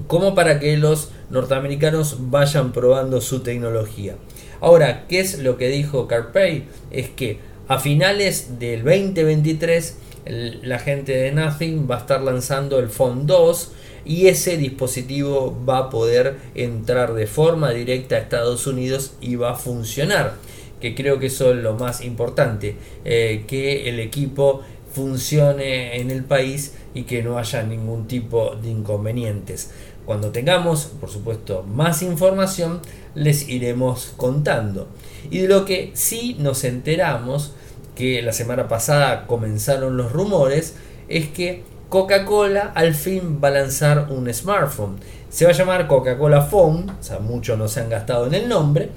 como 0.08 0.36
para 0.36 0.60
que 0.60 0.78
los 0.78 1.12
norteamericanos 1.30 2.30
vayan 2.30 2.72
probando 2.72 3.22
su 3.22 3.42
tecnología. 3.42 4.16
Ahora, 4.60 5.08
¿qué 5.08 5.20
es 5.20 5.40
lo 5.40 5.58
que 5.58 5.70
dijo 5.70 6.08
Carpey? 6.08 6.66
Es 6.92 7.10
que 7.10 7.40
a 7.68 7.80
finales 7.80 8.60
del 8.60 8.84
2023 8.84 9.98
la 10.26 10.78
gente 10.78 11.14
de 11.14 11.32
Nothing 11.32 11.88
va 11.90 11.96
a 11.96 12.00
estar 12.00 12.22
lanzando 12.22 12.78
el 12.80 12.90
Phone 12.90 13.26
2 13.26 13.72
y 14.06 14.28
ese 14.28 14.58
dispositivo 14.58 15.58
va 15.68 15.78
a 15.78 15.90
poder 15.90 16.38
entrar 16.54 17.14
de 17.14 17.28
forma 17.28 17.72
directa 17.72 18.16
a 18.16 18.20
Estados 18.20 18.68
Unidos 18.68 19.14
y 19.22 19.36
va 19.36 19.52
a 19.52 19.56
funcionar 19.56 20.36
que 20.80 20.96
creo 20.96 21.20
que 21.20 21.28
eso 21.28 21.52
es 21.54 21.58
lo 21.58 21.76
más 21.76 22.04
importante 22.04 22.76
eh, 23.06 23.46
que 23.48 23.88
el 23.88 24.00
equipo 24.00 24.62
funcione 24.94 26.00
en 26.00 26.12
el 26.12 26.24
país 26.24 26.74
y 26.94 27.04
que 27.04 27.24
no 27.24 27.38
haya 27.38 27.64
ningún 27.64 28.08
tipo 28.08 28.56
de 28.56 28.70
inconvenientes. 28.70 29.72
Cuando 30.06 30.32
tengamos, 30.32 30.86
por 31.00 31.10
supuesto, 31.10 31.64
más 31.64 32.02
información, 32.02 32.82
les 33.16 33.48
iremos 33.48 34.14
contando. 34.18 34.88
Y 35.30 35.40
de 35.40 35.48
lo 35.48 35.66
que 35.66 35.92
sí 35.94 36.36
nos 36.40 36.64
enteramos, 36.64 37.54
que 37.96 38.22
la 38.22 38.34
semana 38.34 38.68
pasada 38.68 39.28
comenzaron 39.28 39.98
los 39.98 40.12
rumores, 40.12 40.76
es 41.08 41.30
que 41.30 41.64
Coca-Cola 41.90 42.72
al 42.74 42.96
fin 42.96 43.40
va 43.44 43.50
a 43.50 43.52
lanzar 43.52 44.08
un 44.10 44.34
smartphone. 44.34 44.98
Se 45.30 45.46
va 45.46 45.52
a 45.52 45.54
llamar 45.54 45.88
Coca-Cola 45.88 46.42
Phone, 46.42 46.90
o 46.90 47.04
sea, 47.04 47.20
muchos 47.20 47.58
no 47.58 47.68
se 47.68 47.82
han 47.82 47.90
gastado 47.90 48.28
en 48.28 48.34
el 48.34 48.50
nombre. 48.50 48.90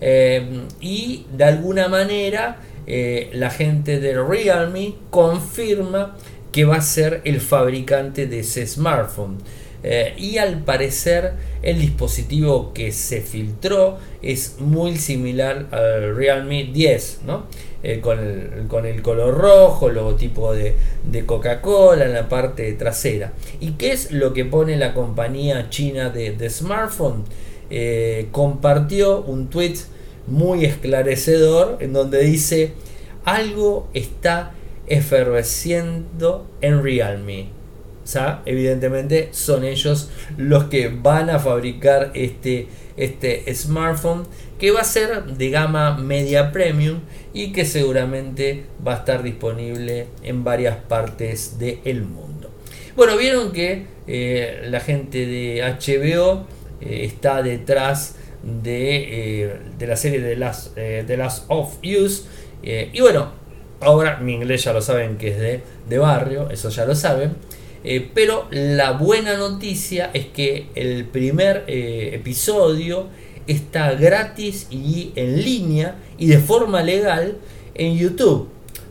Eh, 0.00 0.66
y 0.80 1.26
de 1.32 1.44
alguna 1.44 1.88
manera 1.88 2.58
eh, 2.86 3.30
la 3.32 3.50
gente 3.50 4.00
de 4.00 4.20
Realme 4.22 4.94
confirma 5.10 6.16
que 6.52 6.64
va 6.64 6.76
a 6.76 6.82
ser 6.82 7.20
el 7.24 7.40
fabricante 7.40 8.26
de 8.26 8.40
ese 8.40 8.66
smartphone. 8.66 9.38
Eh, 9.82 10.14
y 10.18 10.36
al 10.36 10.62
parecer 10.62 11.32
el 11.62 11.78
dispositivo 11.78 12.74
que 12.74 12.92
se 12.92 13.22
filtró 13.22 13.98
es 14.20 14.56
muy 14.58 14.98
similar 14.98 15.68
al 15.70 16.14
Realme 16.14 16.64
10, 16.64 17.20
eh, 17.82 18.00
con, 18.00 18.18
el, 18.86 19.02
color 19.02 19.38
rojo, 19.38 19.88
logotipo 19.88 20.52
de, 20.52 20.74
de 21.04 21.24
Coca-Cola 21.24 22.04
en 22.04 22.12
la 22.12 22.28
parte 22.28 22.70
trasera. 22.74 23.32
¿Y 23.60 23.72
qué 23.72 23.92
es 23.92 24.10
lo 24.10 24.34
que 24.34 24.44
pone 24.44 24.76
la 24.76 24.92
compañía 24.92 25.70
china 25.70 26.10
de, 26.10 26.32
de 26.32 26.50
smartphone? 26.50 27.24
compartió 28.32 29.20
un 29.20 29.48
tweet 29.48 29.76
muy 30.30 30.64
esclarecedor 30.64 31.78
en 31.80 31.92
donde 31.92 32.22
dice 32.22 32.72
algo 33.24 33.88
está 33.92 34.52
efervesciendo 34.86 36.48
en 36.60 36.82
Realme. 36.82 37.60
O 38.14 38.38
evidentemente 38.44 39.28
son 39.32 39.64
ellos 39.64 40.10
los 40.36 40.64
que 40.64 40.88
van 40.88 41.30
a 41.30 41.38
fabricar 41.38 42.10
este, 42.14 42.66
este 42.96 43.54
smartphone 43.54 44.24
que 44.58 44.72
va 44.72 44.80
a 44.80 44.84
ser 44.84 45.24
de 45.24 45.50
gama 45.50 45.96
media 45.96 46.50
premium 46.50 47.00
y 47.32 47.52
que 47.52 47.64
seguramente 47.64 48.64
va 48.86 48.94
a 48.94 48.96
estar 48.98 49.22
disponible 49.22 50.06
en 50.22 50.42
varias 50.42 50.76
partes 50.76 51.58
del 51.58 52.02
mundo. 52.02 52.50
Bueno, 52.96 53.16
vieron 53.16 53.52
que 53.52 53.86
eh, 54.06 54.66
la 54.68 54.80
gente 54.80 55.26
de 55.26 55.62
HBO 55.62 56.46
eh, 56.80 57.04
está 57.04 57.42
detrás 57.42 58.16
de, 58.42 59.44
eh, 59.44 59.56
de 59.78 59.86
la 59.86 59.96
serie 59.96 60.20
de 60.20 60.36
las, 60.36 60.74
de 60.74 61.16
las 61.16 61.44
of 61.48 61.76
Use. 61.82 62.24
Eh, 62.62 62.90
y 62.92 63.00
bueno, 63.00 63.30
ahora 63.80 64.18
mi 64.18 64.34
inglés 64.34 64.64
ya 64.64 64.72
lo 64.72 64.82
saben 64.82 65.16
que 65.16 65.28
es 65.28 65.38
de, 65.88 65.98
barrio, 65.98 66.50
eso 66.50 66.68
ya 66.70 66.84
lo 66.84 66.94
saben. 66.94 67.34
Eh, 67.82 68.10
pero 68.14 68.46
la 68.50 68.92
buena 68.92 69.36
noticia 69.36 70.10
es 70.12 70.26
que 70.26 70.66
el 70.74 71.06
primer 71.06 71.64
episodio 71.66 73.08
está 73.46 73.92
gratis 73.94 74.66
y 74.70 75.12
en 75.16 75.42
línea 75.42 75.96
y 76.18 76.26
de 76.26 76.38
forma 76.38 76.82
legal 76.82 77.38
en 77.74 77.96
YouTube. 77.96 78.48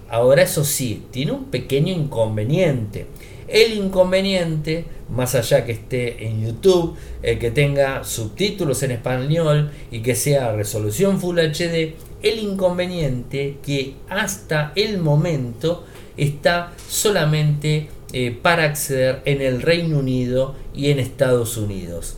Ahora 0.09 0.41
eso 0.41 0.63
sí, 0.63 1.03
tiene 1.11 1.33
un 1.33 1.45
pequeño 1.45 1.93
inconveniente. 1.93 3.05
El 3.47 3.73
inconveniente, 3.73 4.85
más 5.11 5.35
allá 5.35 5.65
que 5.65 5.71
esté 5.71 6.27
en 6.27 6.45
YouTube, 6.45 6.95
que 7.21 7.51
tenga 7.51 8.03
subtítulos 8.03 8.83
en 8.83 8.91
español 8.91 9.71
y 9.91 10.01
que 10.01 10.15
sea 10.15 10.53
resolución 10.53 11.19
Full 11.19 11.39
HD, 11.39 11.95
el 12.21 12.39
inconveniente 12.39 13.57
que 13.63 13.95
hasta 14.09 14.71
el 14.75 14.99
momento 14.99 15.85
está 16.17 16.73
solamente 16.87 17.89
eh, 18.11 18.37
para 18.41 18.63
acceder 18.63 19.21
en 19.25 19.41
el 19.41 19.61
Reino 19.61 19.99
Unido 19.99 20.55
y 20.73 20.89
en 20.89 20.99
Estados 20.99 21.57
Unidos. 21.57 22.17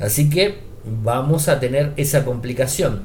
Así 0.00 0.28
que 0.28 0.56
vamos 1.02 1.48
a 1.48 1.60
tener 1.60 1.92
esa 1.96 2.24
complicación. 2.24 3.02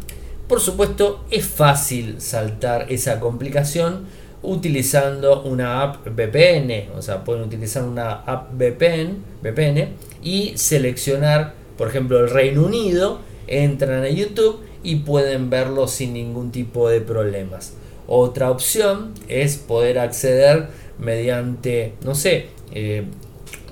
Por 0.48 0.60
supuesto, 0.60 1.25
es 1.31 1.45
fácil 1.45 2.19
saltar 2.19 2.88
esa 2.89 3.19
complicación 3.19 4.05
utilizando 4.43 5.43
una 5.43 5.83
app 5.83 6.07
VPN. 6.07 6.91
O 6.98 7.01
sea, 7.01 7.24
pueden 7.24 7.43
utilizar 7.43 7.83
una 7.83 8.12
app 8.12 8.53
VPN, 8.53 9.24
VPN 9.41 9.89
y 10.24 10.53
seleccionar, 10.55 11.53
por 11.77 11.88
ejemplo, 11.88 12.19
el 12.19 12.29
Reino 12.29 12.63
Unido, 12.65 13.19
entran 13.48 14.03
a 14.03 14.10
YouTube 14.10 14.60
y 14.83 14.98
pueden 14.98 15.50
verlo 15.50 15.88
sin 15.88 16.13
ningún 16.13 16.51
tipo 16.51 16.89
de 16.89 17.01
problemas. 17.01 17.74
Otra 18.07 18.50
opción 18.51 19.13
es 19.27 19.57
poder 19.57 20.00
acceder 20.00 20.67
mediante, 20.98 21.93
no 22.03 22.15
sé, 22.15 22.48
eh, 22.74 23.03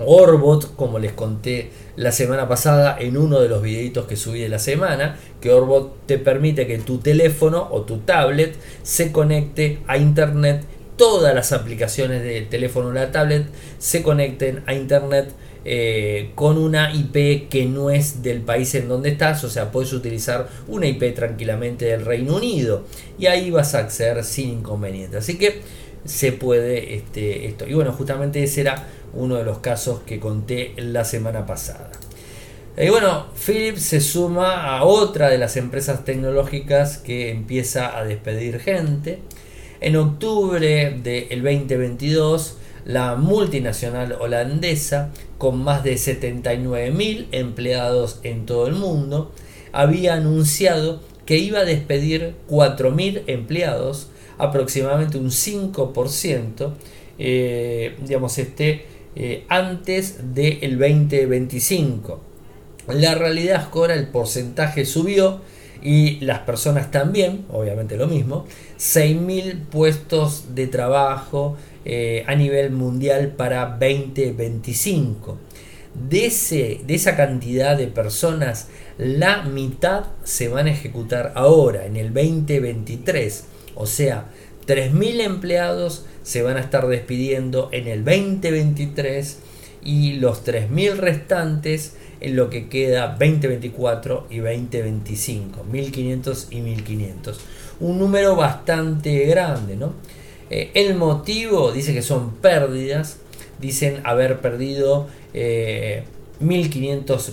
Orbot, 0.05 0.75
como 0.75 0.99
les 0.99 1.11
conté 1.11 1.71
la 1.99 2.13
semana 2.13 2.47
pasada 2.47 2.95
en 2.97 3.17
uno 3.17 3.41
de 3.41 3.49
los 3.49 3.61
videitos 3.61 4.07
que 4.07 4.15
subí 4.15 4.39
de 4.39 4.47
la 4.47 4.57
semana, 4.57 5.17
que 5.41 5.51
Orbot 5.51 6.05
te 6.05 6.17
permite 6.17 6.65
que 6.65 6.77
tu 6.77 6.99
teléfono 6.99 7.67
o 7.71 7.81
tu 7.81 7.97
tablet 7.97 8.55
se 8.83 9.11
conecte 9.11 9.79
a 9.85 9.97
internet, 9.97 10.63
todas 10.95 11.35
las 11.35 11.51
aplicaciones 11.51 12.23
del 12.23 12.47
teléfono 12.47 12.87
o 12.87 12.93
la 12.93 13.11
tablet 13.11 13.47
se 13.79 14.01
conecten 14.01 14.63
a 14.65 14.75
internet 14.75 15.33
eh, 15.65 16.31
con 16.35 16.57
una 16.57 16.93
IP 16.93 17.49
que 17.49 17.65
no 17.65 17.89
es 17.89 18.23
del 18.23 18.43
país 18.43 18.73
en 18.75 18.87
donde 18.87 19.09
estás, 19.09 19.43
o 19.43 19.49
sea, 19.49 19.69
puedes 19.69 19.91
utilizar 19.91 20.47
una 20.69 20.87
IP 20.87 21.13
tranquilamente 21.13 21.83
del 21.83 22.05
Reino 22.05 22.37
Unido 22.37 22.85
y 23.17 23.25
ahí 23.25 23.51
vas 23.51 23.75
a 23.75 23.79
acceder 23.79 24.23
sin 24.23 24.51
inconveniente. 24.59 25.17
Así 25.17 25.37
que 25.37 25.63
se 26.05 26.31
puede 26.31 26.95
este, 26.95 27.47
esto. 27.47 27.67
Y 27.67 27.73
bueno, 27.73 27.91
justamente 27.93 28.43
ese 28.43 28.61
era 28.61 28.87
uno 29.13 29.35
de 29.35 29.43
los 29.43 29.59
casos 29.59 30.01
que 30.05 30.19
conté 30.19 30.73
la 30.77 31.05
semana 31.05 31.45
pasada. 31.45 31.91
Y 32.77 32.89
bueno, 32.89 33.25
Philips 33.35 33.81
se 33.81 33.99
suma 33.99 34.77
a 34.77 34.85
otra 34.85 35.29
de 35.29 35.37
las 35.37 35.57
empresas 35.57 36.05
tecnológicas 36.05 36.97
que 36.97 37.29
empieza 37.29 37.97
a 37.97 38.05
despedir 38.05 38.59
gente. 38.59 39.19
En 39.81 39.97
octubre 39.97 40.97
del 41.03 41.43
2022, 41.43 42.57
la 42.85 43.15
multinacional 43.15 44.13
holandesa, 44.13 45.09
con 45.37 45.61
más 45.61 45.83
de 45.83 45.95
79.000 45.95 47.27
empleados 47.31 48.19
en 48.23 48.45
todo 48.45 48.67
el 48.67 48.75
mundo, 48.75 49.33
había 49.73 50.13
anunciado 50.13 51.01
que 51.25 51.37
iba 51.37 51.59
a 51.59 51.65
despedir 51.65 52.35
4.000 52.49 53.23
empleados, 53.27 54.07
aproximadamente 54.39 55.17
un 55.17 55.29
5%, 55.29 56.73
eh, 57.19 57.95
digamos, 58.01 58.37
este, 58.39 58.85
eh, 59.15 59.45
antes 59.49 60.33
del 60.33 60.79
2025. 60.79 62.21
La 62.87 63.13
realidad 63.13 63.61
es 63.61 63.67
que 63.67 63.77
ahora 63.77 63.93
el 63.93 64.07
porcentaje 64.07 64.85
subió 64.85 65.41
y 65.83 66.19
las 66.21 66.39
personas 66.39 66.89
también, 66.89 67.45
obviamente 67.51 67.97
lo 67.97 68.07
mismo, 68.07 68.45
6.000 68.77 69.65
puestos 69.69 70.55
de 70.55 70.67
trabajo 70.67 71.57
eh, 71.85 72.23
a 72.27 72.35
nivel 72.35 72.71
mundial 72.71 73.33
para 73.35 73.77
2025. 73.79 75.37
De, 76.09 76.27
ese, 76.27 76.81
de 76.85 76.95
esa 76.95 77.15
cantidad 77.15 77.77
de 77.77 77.87
personas, 77.87 78.69
la 78.97 79.43
mitad 79.43 80.05
se 80.23 80.47
van 80.47 80.67
a 80.67 80.71
ejecutar 80.71 81.33
ahora, 81.35 81.85
en 81.85 81.95
el 81.95 82.13
2023. 82.13 83.45
O 83.79 83.85
sea, 83.85 84.25
3.000 84.67 85.21
empleados 85.21 86.05
se 86.21 86.41
van 86.41 86.57
a 86.57 86.59
estar 86.59 86.85
despidiendo 86.87 87.69
en 87.71 87.87
el 87.87 88.03
2023 88.03 89.39
y 89.85 90.13
los 90.15 90.43
3.000 90.43 90.97
restantes 90.97 91.95
en 92.19 92.35
lo 92.35 92.49
que 92.49 92.67
queda 92.67 93.15
2024 93.17 94.27
y 94.29 94.39
2025, 94.39 95.65
1.500 95.71 96.47
y 96.49 96.57
1.500. 96.57 97.35
Un 97.79 97.99
número 97.99 98.35
bastante 98.35 99.25
grande, 99.27 99.77
¿no? 99.77 99.93
Eh, 100.49 100.71
el 100.73 100.95
motivo 100.95 101.71
dice 101.71 101.93
que 101.93 102.01
son 102.01 102.31
pérdidas, 102.35 103.19
dicen 103.61 104.01
haber 104.03 104.41
perdido 104.41 105.07
1.500 105.33 105.33
eh, 105.33 106.03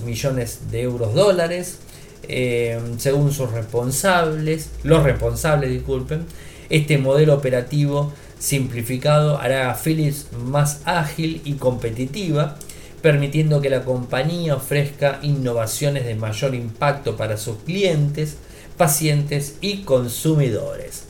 millones 0.04 0.70
de 0.70 0.82
euros 0.82 1.12
dólares, 1.12 1.80
eh, 2.28 2.78
según 2.98 3.32
sus 3.32 3.52
responsables, 3.52 4.70
los 4.82 5.02
responsables, 5.02 5.70
disculpen, 5.70 6.24
este 6.70 6.98
modelo 6.98 7.34
operativo 7.34 8.12
simplificado 8.38 9.38
hará 9.38 9.70
a 9.70 9.74
Philips 9.74 10.28
más 10.44 10.82
ágil 10.84 11.40
y 11.44 11.54
competitiva, 11.54 12.56
permitiendo 13.02 13.60
que 13.60 13.70
la 13.70 13.84
compañía 13.84 14.56
ofrezca 14.56 15.20
innovaciones 15.22 16.04
de 16.04 16.14
mayor 16.14 16.54
impacto 16.54 17.16
para 17.16 17.36
sus 17.36 17.56
clientes, 17.58 18.36
pacientes 18.76 19.56
y 19.60 19.82
consumidores. 19.82 21.04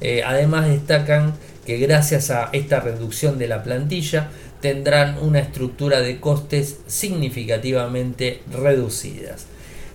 Eh, 0.00 0.22
además 0.24 0.68
destacan 0.68 1.34
que 1.66 1.78
gracias 1.78 2.30
a 2.30 2.48
esta 2.52 2.80
reducción 2.80 3.38
de 3.38 3.48
la 3.48 3.62
plantilla 3.62 4.30
tendrán 4.60 5.18
una 5.18 5.40
estructura 5.40 6.00
de 6.00 6.20
costes 6.20 6.78
significativamente 6.86 8.42
reducidas. 8.50 9.46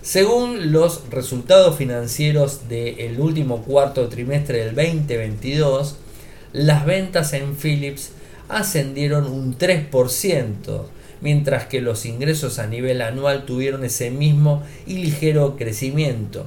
Según 0.06 0.72
los 0.72 1.10
resultados 1.10 1.78
financieros 1.78 2.70
del 2.70 3.20
último 3.20 3.64
cuarto 3.64 4.08
trimestre 4.08 4.64
del 4.64 4.76
2022, 4.76 5.96
las 6.54 6.86
ventas 6.86 7.34
en 7.34 7.56
Philips 7.56 8.12
ascendieron 8.48 9.26
un 9.26 9.58
3%, 9.58 10.84
mientras 11.22 11.66
que 11.66 11.82
los 11.82 12.06
ingresos 12.06 12.60
a 12.60 12.68
nivel 12.68 13.02
anual 13.02 13.46
tuvieron 13.46 13.84
ese 13.84 14.12
mismo 14.12 14.62
y 14.86 15.00
ligero 15.00 15.56
crecimiento. 15.58 16.46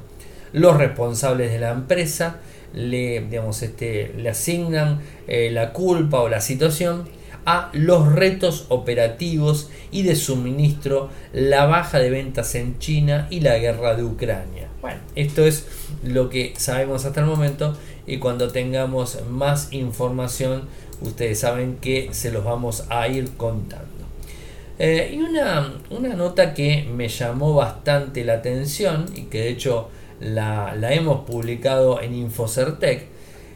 Los 0.53 0.77
responsables 0.77 1.51
de 1.51 1.59
la 1.59 1.73
empresa 1.73 2.37
le, 2.75 3.23
digamos, 3.29 3.61
este, 3.63 4.15
le 4.17 4.29
asignan 4.29 5.01
eh, 5.27 5.51
la 5.51 5.73
culpa 5.73 6.21
o 6.21 6.29
la 6.29 6.41
situación 6.41 7.09
a 7.49 7.71
los 7.73 8.13
retos 8.13 8.67
operativos 8.69 9.71
y 9.91 10.03
de 10.03 10.17
suministro, 10.17 11.09
la 11.33 11.65
baja 11.65 11.99
de 11.99 12.11
ventas 12.11 12.55
en 12.55 12.79
China 12.79 13.27
y 13.31 13.41
la 13.41 13.57
guerra 13.57 13.95
de 13.95 14.05
Ucrania. 14.05 14.69
Bueno, 14.83 15.01
esto 15.15 15.47
es 15.47 15.67
lo 16.05 16.29
que 16.29 16.53
sabemos 16.59 17.07
hasta 17.07 17.21
el 17.21 17.27
momento 17.27 17.75
y 18.07 18.19
cuando 18.19 18.49
tengamos 18.53 19.21
más 19.31 19.73
información 19.73 20.65
ustedes 21.01 21.41
saben 21.41 21.77
que 21.77 22.11
se 22.13 22.31
los 22.31 22.45
vamos 22.45 22.85
a 22.91 23.09
ir 23.09 23.31
contando. 23.39 23.87
Eh, 24.79 25.13
y 25.15 25.19
una, 25.19 25.73
una, 25.89 26.11
nota 26.11 26.53
que 26.53 26.87
me 26.95 27.09
llamó 27.09 27.55
bastante 27.55 28.27
la 28.27 28.35
atención 28.35 29.07
y 29.15 29.23
que 29.23 29.39
de 29.39 29.49
hecho 29.49 29.89
la, 30.21 30.75
la 30.77 30.93
hemos 30.93 31.25
publicado 31.25 32.03
en 32.03 32.15
Infocertec 32.15 33.07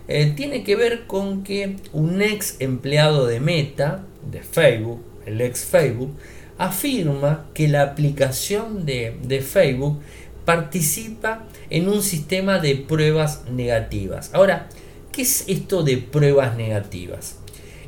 eh, 0.09 0.33
tiene 0.37 0.65
que 0.65 0.77
ver 0.77 1.07
con 1.07 1.45
que 1.45 1.77
un 1.93 2.23
ex 2.23 2.57
empleado 2.61 3.27
de 3.27 3.41
Meta, 3.41 4.05
de 4.31 4.43
Facebook, 4.43 5.03
el 5.27 5.41
ex 5.41 5.65
Facebook, 5.65 6.17
afirma 6.59 7.47
que 7.55 7.69
la 7.69 7.83
aplicación 7.83 8.85
de, 8.85 9.17
de 9.23 9.41
Facebook 9.41 10.01
participa 10.45 11.47
en 11.71 11.89
un 11.89 12.03
sistema 12.03 12.59
de 12.59 12.77
pruebas 12.77 13.43
negativas. 13.51 14.31
Ahora, 14.33 14.69
¿qué 15.13 15.23
es 15.23 15.45
esto 15.49 15.83
de 15.83 15.99
pruebas 15.99 16.57
negativas? 16.57 17.37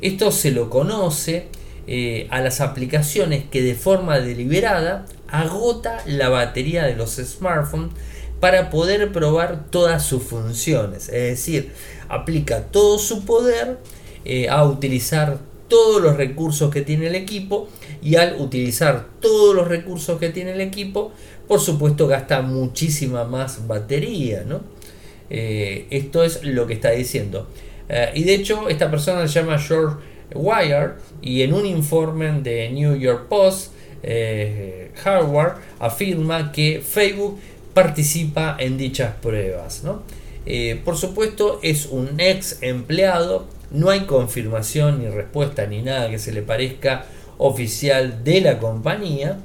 Esto 0.00 0.30
se 0.30 0.50
lo 0.50 0.70
conoce 0.70 1.48
eh, 1.86 2.28
a 2.30 2.40
las 2.40 2.60
aplicaciones 2.60 3.44
que 3.44 3.62
de 3.62 3.74
forma 3.74 4.18
deliberada 4.18 5.06
agota 5.28 6.02
la 6.06 6.28
batería 6.28 6.84
de 6.84 6.96
los 6.96 7.16
smartphones 7.16 7.90
para 8.44 8.68
poder 8.68 9.10
probar 9.10 9.70
todas 9.70 10.04
sus 10.04 10.22
funciones. 10.22 11.08
Es 11.08 11.30
decir, 11.30 11.72
aplica 12.10 12.64
todo 12.64 12.98
su 12.98 13.24
poder 13.24 13.78
eh, 14.26 14.50
a 14.50 14.66
utilizar 14.66 15.38
todos 15.66 16.02
los 16.02 16.18
recursos 16.18 16.70
que 16.70 16.82
tiene 16.82 17.06
el 17.06 17.14
equipo 17.14 17.70
y 18.02 18.16
al 18.16 18.38
utilizar 18.38 19.06
todos 19.20 19.54
los 19.54 19.66
recursos 19.66 20.20
que 20.20 20.28
tiene 20.28 20.52
el 20.52 20.60
equipo, 20.60 21.10
por 21.48 21.58
supuesto 21.58 22.06
gasta 22.06 22.42
muchísima 22.42 23.24
más 23.24 23.66
batería. 23.66 24.44
¿no? 24.46 24.60
Eh, 25.30 25.86
esto 25.88 26.22
es 26.22 26.44
lo 26.44 26.66
que 26.66 26.74
está 26.74 26.90
diciendo. 26.90 27.48
Eh, 27.88 28.10
y 28.14 28.24
de 28.24 28.34
hecho, 28.34 28.68
esta 28.68 28.90
persona 28.90 29.26
se 29.26 29.40
llama 29.40 29.58
George 29.58 29.96
Wire 30.34 30.96
y 31.22 31.40
en 31.40 31.54
un 31.54 31.64
informe 31.64 32.42
de 32.42 32.68
New 32.68 32.94
York 32.94 33.26
Post, 33.26 33.72
Harvard 35.02 35.62
afirma 35.78 36.52
que 36.52 36.82
Facebook 36.86 37.38
participa 37.74 38.56
en 38.58 38.78
dichas 38.78 39.14
pruebas. 39.20 39.82
¿no? 39.84 40.02
Eh, 40.46 40.80
por 40.84 40.96
supuesto, 40.96 41.60
es 41.62 41.86
un 41.86 42.20
ex 42.20 42.58
empleado 42.62 43.46
no 43.74 43.90
hay 43.90 44.06
confirmación 44.06 45.00
ni 45.00 45.08
respuesta 45.08 45.66
ni 45.66 45.82
nada 45.82 46.08
que 46.08 46.18
se 46.18 46.32
le 46.32 46.42
parezca 46.42 47.06
oficial 47.38 48.22
de 48.22 48.40
la 48.40 48.58
compañía. 48.58 49.40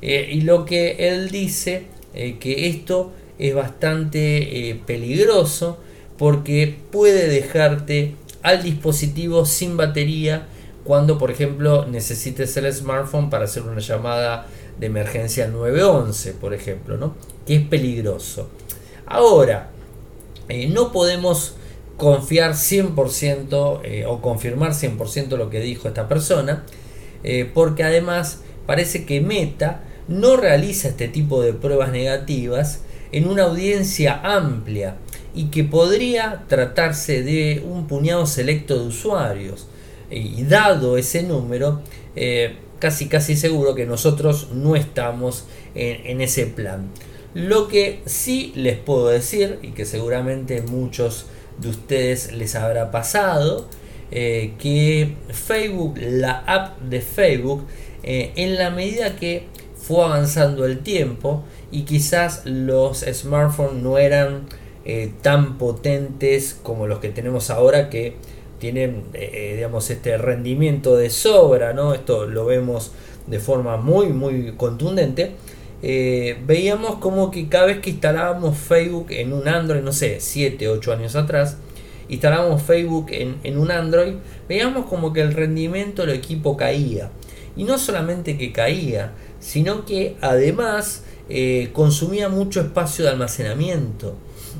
Eh, 0.00 0.30
y 0.32 0.40
lo 0.40 0.64
que 0.64 1.08
él 1.08 1.30
dice 1.30 1.86
eh, 2.14 2.38
que 2.38 2.68
esto 2.68 3.12
es 3.38 3.54
bastante 3.54 4.70
eh, 4.70 4.80
peligroso 4.86 5.78
porque 6.18 6.76
puede 6.90 7.28
dejarte 7.28 8.14
al 8.42 8.62
dispositivo 8.62 9.46
sin 9.46 9.76
batería 9.76 10.46
cuando 10.84 11.18
por 11.18 11.30
ejemplo 11.30 11.86
necesites 11.86 12.56
el 12.56 12.72
smartphone 12.72 13.30
para 13.30 13.44
hacer 13.44 13.62
una 13.62 13.80
llamada 13.80 14.46
de 14.78 14.86
emergencia 14.86 15.48
911 15.48 16.32
por 16.34 16.52
ejemplo 16.52 16.98
¿no? 16.98 17.14
Que 17.46 17.56
es 17.56 17.62
peligroso 17.66 18.48
ahora 19.06 19.70
no 20.68 20.92
podemos 20.92 21.56
confiar 21.96 22.52
100% 22.52 23.80
eh, 23.84 24.04
o 24.06 24.20
confirmar 24.20 24.72
100% 24.72 25.36
lo 25.36 25.50
que 25.50 25.60
dijo 25.60 25.88
esta 25.88 26.08
persona, 26.08 26.64
eh, 27.22 27.50
porque 27.52 27.84
además 27.84 28.40
parece 28.66 29.04
que 29.04 29.20
Meta 29.20 29.84
no 30.08 30.36
realiza 30.36 30.88
este 30.88 31.08
tipo 31.08 31.42
de 31.42 31.52
pruebas 31.52 31.92
negativas 31.92 32.82
en 33.12 33.28
una 33.28 33.44
audiencia 33.44 34.20
amplia 34.22 34.96
y 35.34 35.46
que 35.46 35.64
podría 35.64 36.44
tratarse 36.48 37.22
de 37.22 37.62
un 37.64 37.86
puñado 37.86 38.26
selecto 38.26 38.78
de 38.78 38.86
usuarios. 38.86 39.68
Y 40.10 40.44
dado 40.44 40.96
ese 40.96 41.22
número, 41.22 41.80
eh, 42.14 42.56
casi 42.78 43.08
casi 43.08 43.36
seguro 43.36 43.74
que 43.74 43.86
nosotros 43.86 44.50
no 44.52 44.76
estamos 44.76 45.46
en 45.74 46.20
ese 46.20 46.46
plan. 46.46 46.88
Lo 47.34 47.68
que 47.68 48.00
sí 48.06 48.52
les 48.54 48.78
puedo 48.78 49.08
decir, 49.08 49.58
y 49.62 49.72
que 49.72 49.84
seguramente 49.84 50.62
muchos 50.62 51.26
de 51.58 51.68
ustedes 51.68 52.32
les 52.32 52.54
habrá 52.54 52.90
pasado 52.90 53.68
eh, 54.10 54.54
que 54.58 55.16
Facebook, 55.30 55.98
la 55.98 56.38
app 56.46 56.80
de 56.80 57.00
Facebook, 57.00 57.64
eh, 58.02 58.32
en 58.36 58.56
la 58.56 58.70
medida 58.70 59.16
que 59.16 59.48
fue 59.74 60.04
avanzando 60.04 60.66
el 60.66 60.80
tiempo 60.80 61.42
y 61.72 61.82
quizás 61.82 62.42
los 62.44 63.00
smartphones 63.00 63.82
no 63.82 63.98
eran 63.98 64.46
eh, 64.84 65.12
tan 65.22 65.58
potentes 65.58 66.58
como 66.62 66.86
los 66.86 67.00
que 67.00 67.08
tenemos 67.08 67.50
ahora 67.50 67.90
que 67.90 68.16
tienen 68.60 69.04
digamos 69.12 69.90
este 69.90 70.16
rendimiento 70.16 70.96
de 70.96 71.10
sobra 71.10 71.74
no 71.74 71.92
esto 71.92 72.24
lo 72.26 72.46
vemos 72.46 72.92
de 73.26 73.38
forma 73.38 73.76
muy 73.76 74.08
muy 74.08 74.54
contundente 74.56 75.32
eh, 75.86 76.38
veíamos 76.46 76.96
como 76.96 77.30
que 77.30 77.46
cada 77.50 77.66
vez 77.66 77.80
que 77.80 77.90
instalábamos 77.90 78.56
Facebook 78.56 79.08
en 79.10 79.34
un 79.34 79.46
Android, 79.46 79.82
no 79.82 79.92
sé, 79.92 80.16
7, 80.18 80.70
8 80.70 80.92
años 80.94 81.14
atrás, 81.14 81.58
instalábamos 82.08 82.62
Facebook 82.62 83.08
en, 83.10 83.58
un 83.58 83.70
Android, 83.70 84.14
veíamos 84.48 84.86
como 84.86 85.12
que 85.12 85.20
el 85.20 85.34
rendimiento 85.34 86.06
del 86.06 86.16
equipo 86.16 86.56
caía. 86.56 87.10
Y 87.54 87.64
no 87.64 87.76
solamente 87.76 88.38
que 88.38 88.50
caía, 88.50 89.12
sino 89.40 89.84
que 89.84 90.16
además 90.22 91.04
eh, 91.28 91.68
consumía 91.74 92.30
mucho 92.30 92.62
espacio 92.62 93.04
de 93.04 93.10
almacenamiento. 93.10 94.14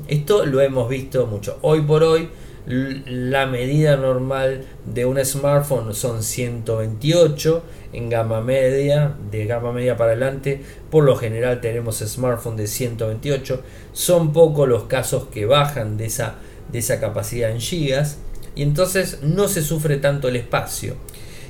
Esto 0.07 0.45
lo 0.45 0.61
hemos 0.61 0.87
visto 0.87 1.25
mucho. 1.25 1.57
Hoy 1.63 1.81
por 1.81 2.03
hoy 2.03 2.29
la 2.65 3.45
medida 3.45 3.95
normal 3.95 4.65
de 4.85 5.05
un 5.05 5.23
smartphone 5.23 5.93
son 5.93 6.23
128 6.23 7.63
en 7.93 8.09
gama 8.09 8.41
media, 8.41 9.15
de 9.31 9.45
gama 9.45 9.71
media 9.71 9.97
para 9.97 10.11
adelante, 10.11 10.61
por 10.89 11.03
lo 11.03 11.15
general 11.15 11.61
tenemos 11.61 11.99
smartphones 11.99 12.57
de 12.57 12.67
128. 12.67 13.61
Son 13.93 14.33
pocos 14.33 14.67
los 14.67 14.83
casos 14.83 15.27
que 15.27 15.45
bajan 15.45 15.97
de 15.97 16.05
esa, 16.05 16.35
de 16.71 16.79
esa 16.79 16.99
capacidad 16.99 17.51
en 17.51 17.61
gigas 17.61 18.17
y 18.55 18.63
entonces 18.63 19.19
no 19.21 19.47
se 19.47 19.61
sufre 19.61 19.97
tanto 19.97 20.27
el 20.27 20.35
espacio. 20.35 20.95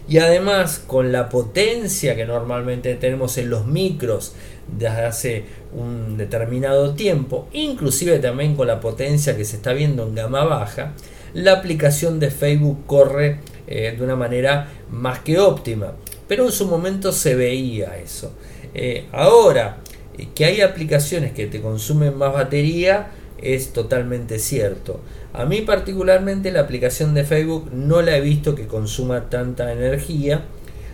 Y 0.07 0.19
además 0.19 0.79
con 0.85 1.11
la 1.11 1.29
potencia 1.29 2.15
que 2.15 2.25
normalmente 2.25 2.93
tenemos 2.95 3.37
en 3.37 3.49
los 3.49 3.65
micros 3.65 4.33
desde 4.67 5.05
hace 5.05 5.45
un 5.73 6.17
determinado 6.17 6.93
tiempo, 6.93 7.47
inclusive 7.53 8.19
también 8.19 8.55
con 8.55 8.67
la 8.67 8.79
potencia 8.79 9.35
que 9.35 9.45
se 9.45 9.57
está 9.57 9.73
viendo 9.73 10.03
en 10.03 10.15
gama 10.15 10.43
baja, 10.43 10.93
la 11.33 11.53
aplicación 11.53 12.19
de 12.19 12.31
Facebook 12.31 12.85
corre 12.85 13.39
eh, 13.67 13.93
de 13.97 14.03
una 14.03 14.15
manera 14.15 14.69
más 14.89 15.19
que 15.19 15.39
óptima. 15.39 15.93
Pero 16.27 16.45
en 16.45 16.51
su 16.51 16.67
momento 16.67 17.11
se 17.11 17.35
veía 17.35 17.97
eso. 17.97 18.31
Eh, 18.73 19.05
ahora 19.11 19.77
eh, 20.17 20.27
que 20.33 20.45
hay 20.45 20.61
aplicaciones 20.61 21.33
que 21.33 21.47
te 21.47 21.61
consumen 21.61 22.17
más 22.17 22.33
batería, 22.33 23.11
es 23.41 23.73
totalmente 23.73 24.39
cierto. 24.39 25.01
A 25.37 25.43
mí 25.43 25.61
particularmente 25.61 26.49
la 26.49 26.61
aplicación 26.61 27.13
de 27.13 27.25
Facebook 27.25 27.69
no 27.73 28.01
la 28.01 28.15
he 28.15 28.21
visto 28.21 28.55
que 28.55 28.67
consuma 28.67 29.29
tanta 29.29 29.73
energía. 29.73 30.45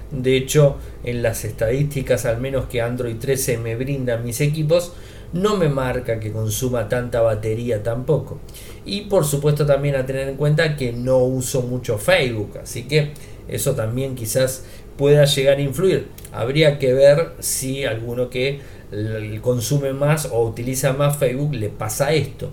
De 0.09 0.35
hecho, 0.35 0.77
en 1.03 1.21
las 1.21 1.45
estadísticas, 1.45 2.25
al 2.25 2.41
menos 2.41 2.65
que 2.65 2.81
Android 2.81 3.17
13 3.17 3.59
me 3.59 3.75
brindan 3.75 4.25
mis 4.25 4.41
equipos, 4.41 4.93
no 5.31 5.57
me 5.57 5.69
marca 5.69 6.19
que 6.19 6.31
consuma 6.31 6.89
tanta 6.89 7.21
batería 7.21 7.83
tampoco. 7.83 8.39
Y 8.83 9.01
por 9.01 9.25
supuesto 9.25 9.67
también 9.67 9.95
a 9.95 10.07
tener 10.07 10.27
en 10.27 10.37
cuenta 10.37 10.75
que 10.75 10.91
no 10.91 11.19
uso 11.19 11.61
mucho 11.61 11.99
Facebook, 11.99 12.57
así 12.63 12.87
que 12.87 13.11
eso 13.47 13.75
también 13.75 14.15
quizás 14.15 14.65
pueda 14.97 15.25
llegar 15.25 15.59
a 15.59 15.61
influir. 15.61 16.07
Habría 16.31 16.79
que 16.79 16.93
ver 16.93 17.33
si 17.39 17.85
alguno 17.85 18.31
que 18.31 18.59
consume 19.41 19.93
más 19.93 20.25
o 20.25 20.43
utiliza 20.43 20.93
más 20.93 21.17
Facebook 21.17 21.53
le 21.53 21.69
pasa 21.69 22.11
esto. 22.11 22.49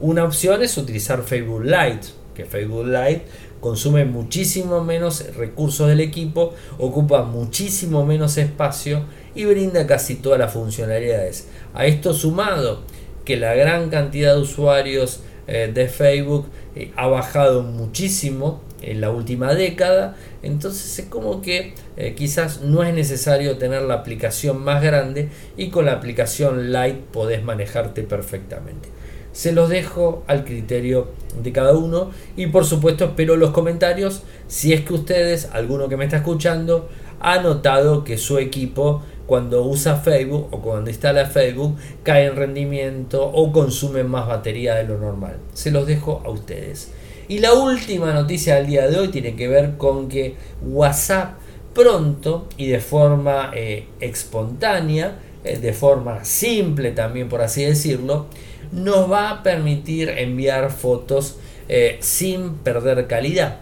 Una 0.00 0.24
opción 0.24 0.60
es 0.62 0.76
utilizar 0.76 1.22
Facebook 1.22 1.64
Lite, 1.64 2.08
que 2.34 2.44
Facebook 2.44 2.86
Lite 2.86 3.22
consume 3.60 4.04
muchísimo 4.04 4.82
menos 4.82 5.24
recursos 5.36 5.88
del 5.88 6.00
equipo, 6.00 6.52
ocupa 6.78 7.22
muchísimo 7.22 8.04
menos 8.04 8.36
espacio 8.36 9.04
y 9.36 9.44
brinda 9.44 9.86
casi 9.86 10.16
todas 10.16 10.40
las 10.40 10.52
funcionalidades. 10.52 11.46
A 11.74 11.86
esto 11.86 12.12
sumado 12.12 12.82
que 13.24 13.36
la 13.36 13.54
gran 13.54 13.88
cantidad 13.88 14.34
de 14.34 14.40
usuarios 14.40 15.20
eh, 15.46 15.70
de 15.72 15.86
Facebook 15.86 16.48
eh, 16.74 16.90
ha 16.96 17.06
bajado 17.06 17.62
muchísimo 17.62 18.62
en 18.82 19.00
la 19.00 19.10
última 19.10 19.54
década, 19.54 20.16
entonces 20.42 20.98
es 20.98 21.06
como 21.06 21.40
que 21.40 21.72
eh, 21.96 22.14
quizás 22.16 22.62
no 22.62 22.82
es 22.82 22.92
necesario 22.92 23.58
tener 23.58 23.82
la 23.82 23.94
aplicación 23.94 24.62
más 24.62 24.82
grande 24.82 25.28
y 25.56 25.70
con 25.70 25.86
la 25.86 25.92
aplicación 25.92 26.72
Lite 26.72 27.00
podés 27.12 27.44
manejarte 27.44 28.02
perfectamente 28.02 28.88
se 29.34 29.52
los 29.52 29.68
dejo 29.68 30.22
al 30.28 30.44
criterio 30.44 31.08
de 31.42 31.52
cada 31.52 31.72
uno 31.72 32.10
y 32.36 32.46
por 32.46 32.64
supuesto 32.64 33.04
espero 33.04 33.36
los 33.36 33.50
comentarios 33.50 34.22
si 34.46 34.72
es 34.72 34.82
que 34.82 34.94
ustedes, 34.94 35.50
alguno 35.52 35.88
que 35.88 35.96
me 35.96 36.04
está 36.04 36.18
escuchando, 36.18 36.88
ha 37.18 37.40
notado 37.40 38.04
que 38.04 38.16
su 38.16 38.38
equipo 38.38 39.02
cuando 39.26 39.64
usa 39.64 39.96
Facebook 39.96 40.48
o 40.52 40.60
cuando 40.60 40.88
instala 40.88 41.26
Facebook 41.26 41.76
cae 42.04 42.26
en 42.26 42.36
rendimiento 42.36 43.26
o 43.26 43.50
consume 43.50 44.04
más 44.04 44.28
batería 44.28 44.76
de 44.76 44.84
lo 44.84 44.98
normal. 44.98 45.38
Se 45.52 45.72
los 45.72 45.86
dejo 45.86 46.22
a 46.24 46.30
ustedes. 46.30 46.92
Y 47.26 47.40
la 47.40 47.54
última 47.54 48.12
noticia 48.12 48.56
del 48.56 48.66
día 48.66 48.86
de 48.86 48.98
hoy 48.98 49.08
tiene 49.08 49.34
que 49.34 49.48
ver 49.48 49.76
con 49.78 50.08
que 50.08 50.36
WhatsApp 50.62 51.38
pronto 51.74 52.46
y 52.56 52.68
de 52.68 52.78
forma 52.78 53.50
eh, 53.54 53.88
espontánea, 53.98 55.18
eh, 55.42 55.58
de 55.58 55.72
forma 55.72 56.24
simple 56.24 56.92
también 56.92 57.28
por 57.28 57.40
así 57.42 57.64
decirlo, 57.64 58.26
nos 58.74 59.10
va 59.10 59.30
a 59.30 59.42
permitir 59.42 60.08
enviar 60.10 60.70
fotos 60.70 61.36
eh, 61.68 61.98
sin 62.00 62.54
perder 62.54 63.06
calidad. 63.06 63.60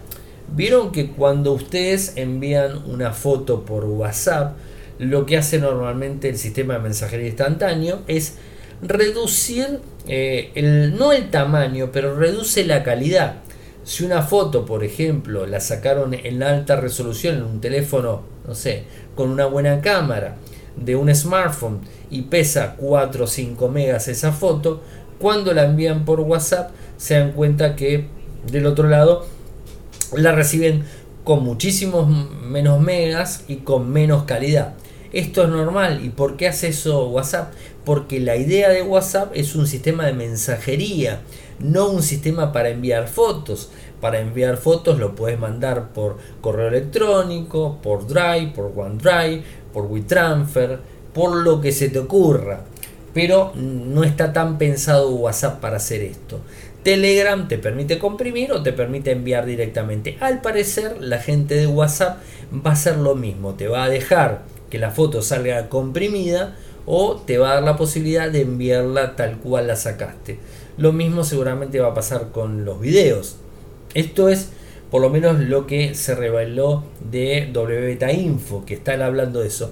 Vieron 0.55 0.91
que 0.91 1.11
cuando 1.11 1.53
ustedes 1.53 2.13
envían 2.15 2.83
una 2.85 3.13
foto 3.13 3.63
por 3.63 3.85
WhatsApp, 3.85 4.57
lo 4.99 5.25
que 5.25 5.37
hace 5.37 5.59
normalmente 5.59 6.29
el 6.29 6.37
sistema 6.37 6.75
de 6.75 6.79
mensajería 6.81 7.27
instantáneo 7.27 8.01
es 8.07 8.37
reducir 8.81 9.79
eh, 10.07 10.51
el, 10.55 10.97
no 10.97 11.13
el 11.13 11.29
tamaño, 11.29 11.89
pero 11.91 12.15
reduce 12.15 12.65
la 12.65 12.83
calidad. 12.83 13.35
Si 13.83 14.03
una 14.03 14.21
foto, 14.21 14.65
por 14.65 14.83
ejemplo, 14.83 15.45
la 15.45 15.59
sacaron 15.59 16.13
en 16.13 16.43
alta 16.43 16.75
resolución 16.75 17.37
en 17.37 17.43
un 17.43 17.61
teléfono, 17.61 18.21
no 18.47 18.55
sé, 18.55 18.83
con 19.15 19.29
una 19.29 19.45
buena 19.45 19.81
cámara 19.81 20.37
de 20.75 20.95
un 20.95 21.13
smartphone 21.13 21.81
y 22.09 22.23
pesa 22.23 22.75
4 22.77 23.23
o 23.23 23.27
5 23.27 23.69
megas 23.69 24.07
esa 24.07 24.31
foto, 24.31 24.81
cuando 25.23 25.53
la 25.53 25.63
envían 25.63 26.03
por 26.03 26.19
WhatsApp 26.19 26.71
se 26.97 27.13
dan 27.13 27.31
cuenta 27.31 27.77
que 27.77 28.07
del 28.51 28.65
otro 28.65 28.89
lado 28.89 29.25
la 30.17 30.33
reciben 30.33 30.83
con 31.23 31.45
muchísimos 31.45 32.09
menos 32.09 32.81
megas 32.81 33.45
y 33.47 33.55
con 33.59 33.89
menos 33.89 34.23
calidad. 34.23 34.73
Esto 35.13 35.43
es 35.43 35.49
normal. 35.49 36.03
¿Y 36.03 36.09
por 36.09 36.35
qué 36.35 36.49
hace 36.49 36.67
eso 36.67 37.07
WhatsApp? 37.07 37.53
Porque 37.85 38.19
la 38.19 38.35
idea 38.35 38.67
de 38.67 38.81
WhatsApp 38.81 39.31
es 39.33 39.55
un 39.55 39.65
sistema 39.65 40.05
de 40.05 40.11
mensajería, 40.11 41.21
no 41.57 41.87
un 41.87 42.03
sistema 42.03 42.51
para 42.51 42.67
enviar 42.67 43.07
fotos. 43.07 43.71
Para 44.01 44.19
enviar 44.19 44.57
fotos 44.57 44.99
lo 44.99 45.15
puedes 45.15 45.39
mandar 45.39 45.93
por 45.93 46.17
correo 46.41 46.67
electrónico, 46.67 47.79
por 47.81 48.07
Drive, 48.07 48.51
por 48.53 48.73
OneDrive, 48.75 49.41
por 49.71 49.85
WeTransfer, 49.85 50.79
por 51.13 51.33
lo 51.33 51.61
que 51.61 51.71
se 51.71 51.87
te 51.87 51.99
ocurra 51.99 52.65
pero 53.13 53.53
no 53.55 54.03
está 54.03 54.33
tan 54.33 54.57
pensado 54.57 55.11
WhatsApp 55.11 55.59
para 55.59 55.77
hacer 55.77 56.01
esto. 56.01 56.39
Telegram 56.83 57.47
te 57.47 57.57
permite 57.57 57.97
comprimir 57.97 58.51
o 58.51 58.61
te 58.61 58.73
permite 58.73 59.11
enviar 59.11 59.45
directamente. 59.45 60.17
Al 60.19 60.41
parecer 60.41 60.97
la 60.99 61.19
gente 61.19 61.55
de 61.55 61.67
WhatsApp 61.67 62.17
va 62.53 62.71
a 62.71 62.73
hacer 62.73 62.97
lo 62.97 63.15
mismo, 63.15 63.53
te 63.53 63.67
va 63.67 63.85
a 63.85 63.89
dejar 63.89 64.43
que 64.69 64.79
la 64.79 64.91
foto 64.91 65.21
salga 65.21 65.69
comprimida 65.69 66.55
o 66.85 67.15
te 67.15 67.37
va 67.37 67.51
a 67.51 67.53
dar 67.55 67.63
la 67.63 67.77
posibilidad 67.77 68.29
de 68.29 68.41
enviarla 68.41 69.15
tal 69.15 69.37
cual 69.37 69.67
la 69.67 69.75
sacaste. 69.75 70.39
Lo 70.77 70.91
mismo 70.91 71.23
seguramente 71.23 71.79
va 71.79 71.89
a 71.89 71.93
pasar 71.93 72.31
con 72.31 72.65
los 72.65 72.81
videos. 72.81 73.37
Esto 73.93 74.27
es 74.27 74.49
por 74.91 75.01
lo 75.01 75.09
menos 75.09 75.39
lo 75.39 75.65
que 75.65 75.95
se 75.95 76.15
reveló 76.15 76.83
de 76.99 77.49
WBeta 77.53 78.11
Info, 78.11 78.65
que 78.65 78.75
están 78.75 79.01
hablando 79.01 79.39
de 79.39 79.47
eso. 79.47 79.71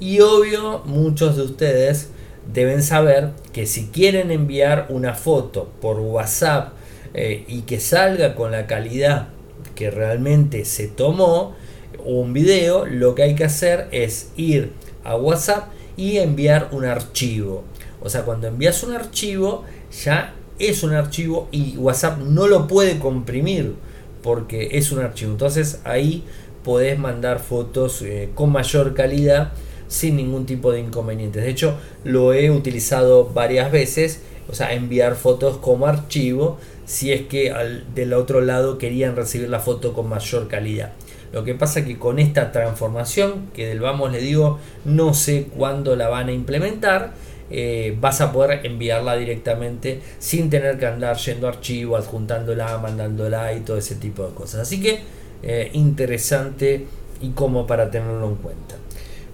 Y 0.00 0.20
obvio, 0.20 0.82
muchos 0.84 1.36
de 1.36 1.42
ustedes 1.42 2.10
deben 2.52 2.82
saber 2.82 3.30
que 3.52 3.66
si 3.66 3.86
quieren 3.86 4.30
enviar 4.30 4.86
una 4.88 5.14
foto 5.14 5.70
por 5.80 6.00
WhatsApp 6.00 6.72
eh, 7.14 7.44
y 7.46 7.62
que 7.62 7.80
salga 7.80 8.34
con 8.34 8.52
la 8.52 8.66
calidad 8.66 9.28
que 9.74 9.90
realmente 9.90 10.64
se 10.64 10.88
tomó, 10.88 11.54
un 12.04 12.32
video, 12.32 12.86
lo 12.86 13.14
que 13.14 13.22
hay 13.22 13.34
que 13.34 13.44
hacer 13.44 13.88
es 13.92 14.30
ir 14.36 14.72
a 15.04 15.16
WhatsApp 15.16 15.68
y 15.96 16.18
enviar 16.18 16.68
un 16.72 16.84
archivo. 16.84 17.64
O 18.00 18.08
sea, 18.08 18.22
cuando 18.22 18.46
envías 18.46 18.82
un 18.82 18.94
archivo, 18.94 19.64
ya 20.04 20.34
es 20.58 20.82
un 20.82 20.94
archivo 20.94 21.48
y 21.50 21.76
WhatsApp 21.76 22.18
no 22.18 22.46
lo 22.46 22.66
puede 22.66 22.98
comprimir 22.98 23.74
porque 24.22 24.70
es 24.72 24.92
un 24.92 25.00
archivo. 25.00 25.32
Entonces 25.32 25.80
ahí 25.84 26.24
podés 26.64 26.98
mandar 26.98 27.40
fotos 27.40 28.02
eh, 28.02 28.30
con 28.34 28.50
mayor 28.50 28.94
calidad 28.94 29.52
sin 29.88 30.16
ningún 30.16 30.46
tipo 30.46 30.72
de 30.72 30.80
inconvenientes. 30.80 31.42
De 31.42 31.50
hecho, 31.50 31.76
lo 32.04 32.32
he 32.32 32.50
utilizado 32.50 33.24
varias 33.26 33.72
veces, 33.72 34.22
o 34.48 34.54
sea, 34.54 34.72
enviar 34.72 35.16
fotos 35.16 35.58
como 35.58 35.86
archivo 35.86 36.58
si 36.84 37.12
es 37.12 37.22
que 37.26 37.52
del 37.94 38.14
otro 38.14 38.40
lado 38.40 38.78
querían 38.78 39.14
recibir 39.14 39.50
la 39.50 39.60
foto 39.60 39.92
con 39.92 40.08
mayor 40.08 40.48
calidad. 40.48 40.92
Lo 41.32 41.44
que 41.44 41.54
pasa 41.54 41.84
que 41.84 41.98
con 41.98 42.18
esta 42.18 42.52
transformación, 42.52 43.50
que 43.52 43.66
del 43.66 43.80
vamos 43.80 44.10
le 44.10 44.20
digo, 44.20 44.58
no 44.86 45.12
sé 45.12 45.48
cuándo 45.54 45.94
la 45.96 46.08
van 46.08 46.28
a 46.28 46.32
implementar, 46.32 47.12
eh, 47.50 47.96
vas 48.00 48.20
a 48.20 48.32
poder 48.32 48.64
enviarla 48.64 49.16
directamente 49.16 50.00
sin 50.18 50.48
tener 50.48 50.78
que 50.78 50.86
andar 50.86 51.16
yendo 51.18 51.46
a 51.46 51.50
archivo, 51.50 51.96
adjuntándola, 51.96 52.78
mandándola 52.78 53.52
y 53.52 53.60
todo 53.60 53.76
ese 53.76 53.96
tipo 53.96 54.26
de 54.26 54.34
cosas. 54.34 54.62
Así 54.62 54.80
que 54.80 55.00
eh, 55.42 55.70
interesante 55.74 56.86
y 57.20 57.30
como 57.30 57.66
para 57.66 57.90
tenerlo 57.90 58.28
en 58.28 58.36
cuenta. 58.36 58.76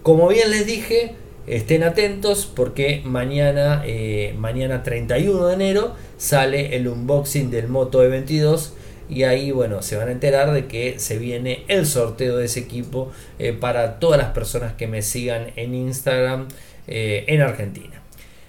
Como 0.05 0.29
bien 0.29 0.51
les 0.51 0.67
dije, 0.67 1.15
estén 1.47 1.83
atentos 1.83 2.45
porque 2.45 3.01
mañana, 3.07 3.83
eh, 3.87 4.35
mañana 4.37 4.83
31 4.83 5.47
de 5.47 5.55
enero 5.55 5.95
sale 6.19 6.77
el 6.77 6.89
unboxing 6.89 7.51
del 7.51 7.69
Moto 7.69 8.05
E22 8.05 8.73
y 9.09 9.23
ahí 9.23 9.51
bueno 9.51 9.81
se 9.81 9.97
van 9.97 10.09
a 10.09 10.13
enterar 10.13 10.53
de 10.53 10.67
que 10.67 10.99
se 10.99 11.17
viene 11.17 11.65
el 11.69 11.87
sorteo 11.87 12.37
de 12.37 12.45
ese 12.45 12.61
equipo 12.61 13.13
eh, 13.39 13.55
para 13.55 13.99
todas 13.99 14.21
las 14.21 14.33
personas 14.33 14.75
que 14.75 14.87
me 14.89 15.01
sigan 15.01 15.53
en 15.57 15.75
Instagram 15.75 16.49
eh, 16.87 17.25
en 17.27 17.41
Argentina. 17.41 18.03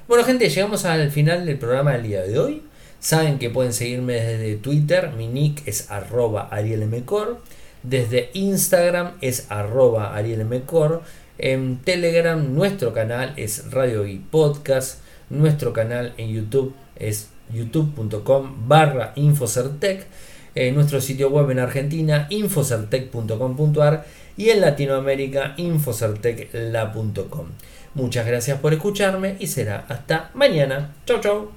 Bueno 0.10 0.26
gente, 0.26 0.50
llegamos 0.50 0.84
al 0.84 1.10
final 1.10 1.46
del 1.46 1.58
programa 1.58 1.94
del 1.94 2.04
día 2.04 2.22
de 2.24 2.38
hoy. 2.38 2.64
Saben 3.00 3.40
que 3.40 3.50
pueden 3.50 3.72
seguirme 3.72 4.16
desde 4.16 4.58
Twitter, 4.58 5.12
mi 5.16 5.28
nick 5.28 5.66
es 5.66 5.90
arroba 5.90 6.50
arielmcor, 6.52 7.40
desde 7.82 8.30
Instagram 8.34 9.14
es 9.22 9.50
arroba 9.50 10.14
arielmcor 10.18 11.02
en 11.38 11.78
Telegram 11.78 12.54
nuestro 12.54 12.94
canal 12.94 13.34
es 13.38 13.72
Radio 13.72 14.08
y 14.08 14.20
Podcast. 14.20 15.02
Nuestro 15.30 15.74
canal 15.74 16.14
en 16.18 16.30
YouTube 16.30 16.74
es 16.96 17.30
youtube.com 17.54 18.68
barra 18.68 19.14
Infocertec. 19.16 20.06
En 20.56 20.76
nuestro 20.76 21.02
sitio 21.02 21.30
web 21.30 21.52
en 21.52 21.60
Argentina 21.60 22.28
infocertec.com.ar 22.30 24.06
y 24.38 24.50
en 24.50 24.62
Latinoamérica 24.62 25.54
infocertecla.com. 25.58 27.48
Muchas 27.94 28.26
gracias 28.26 28.60
por 28.60 28.74
escucharme 28.74 29.36
y 29.40 29.48
será 29.48 29.86
hasta 29.88 30.32
mañana. 30.34 30.94
Chau 31.06 31.20
chau. 31.22 31.52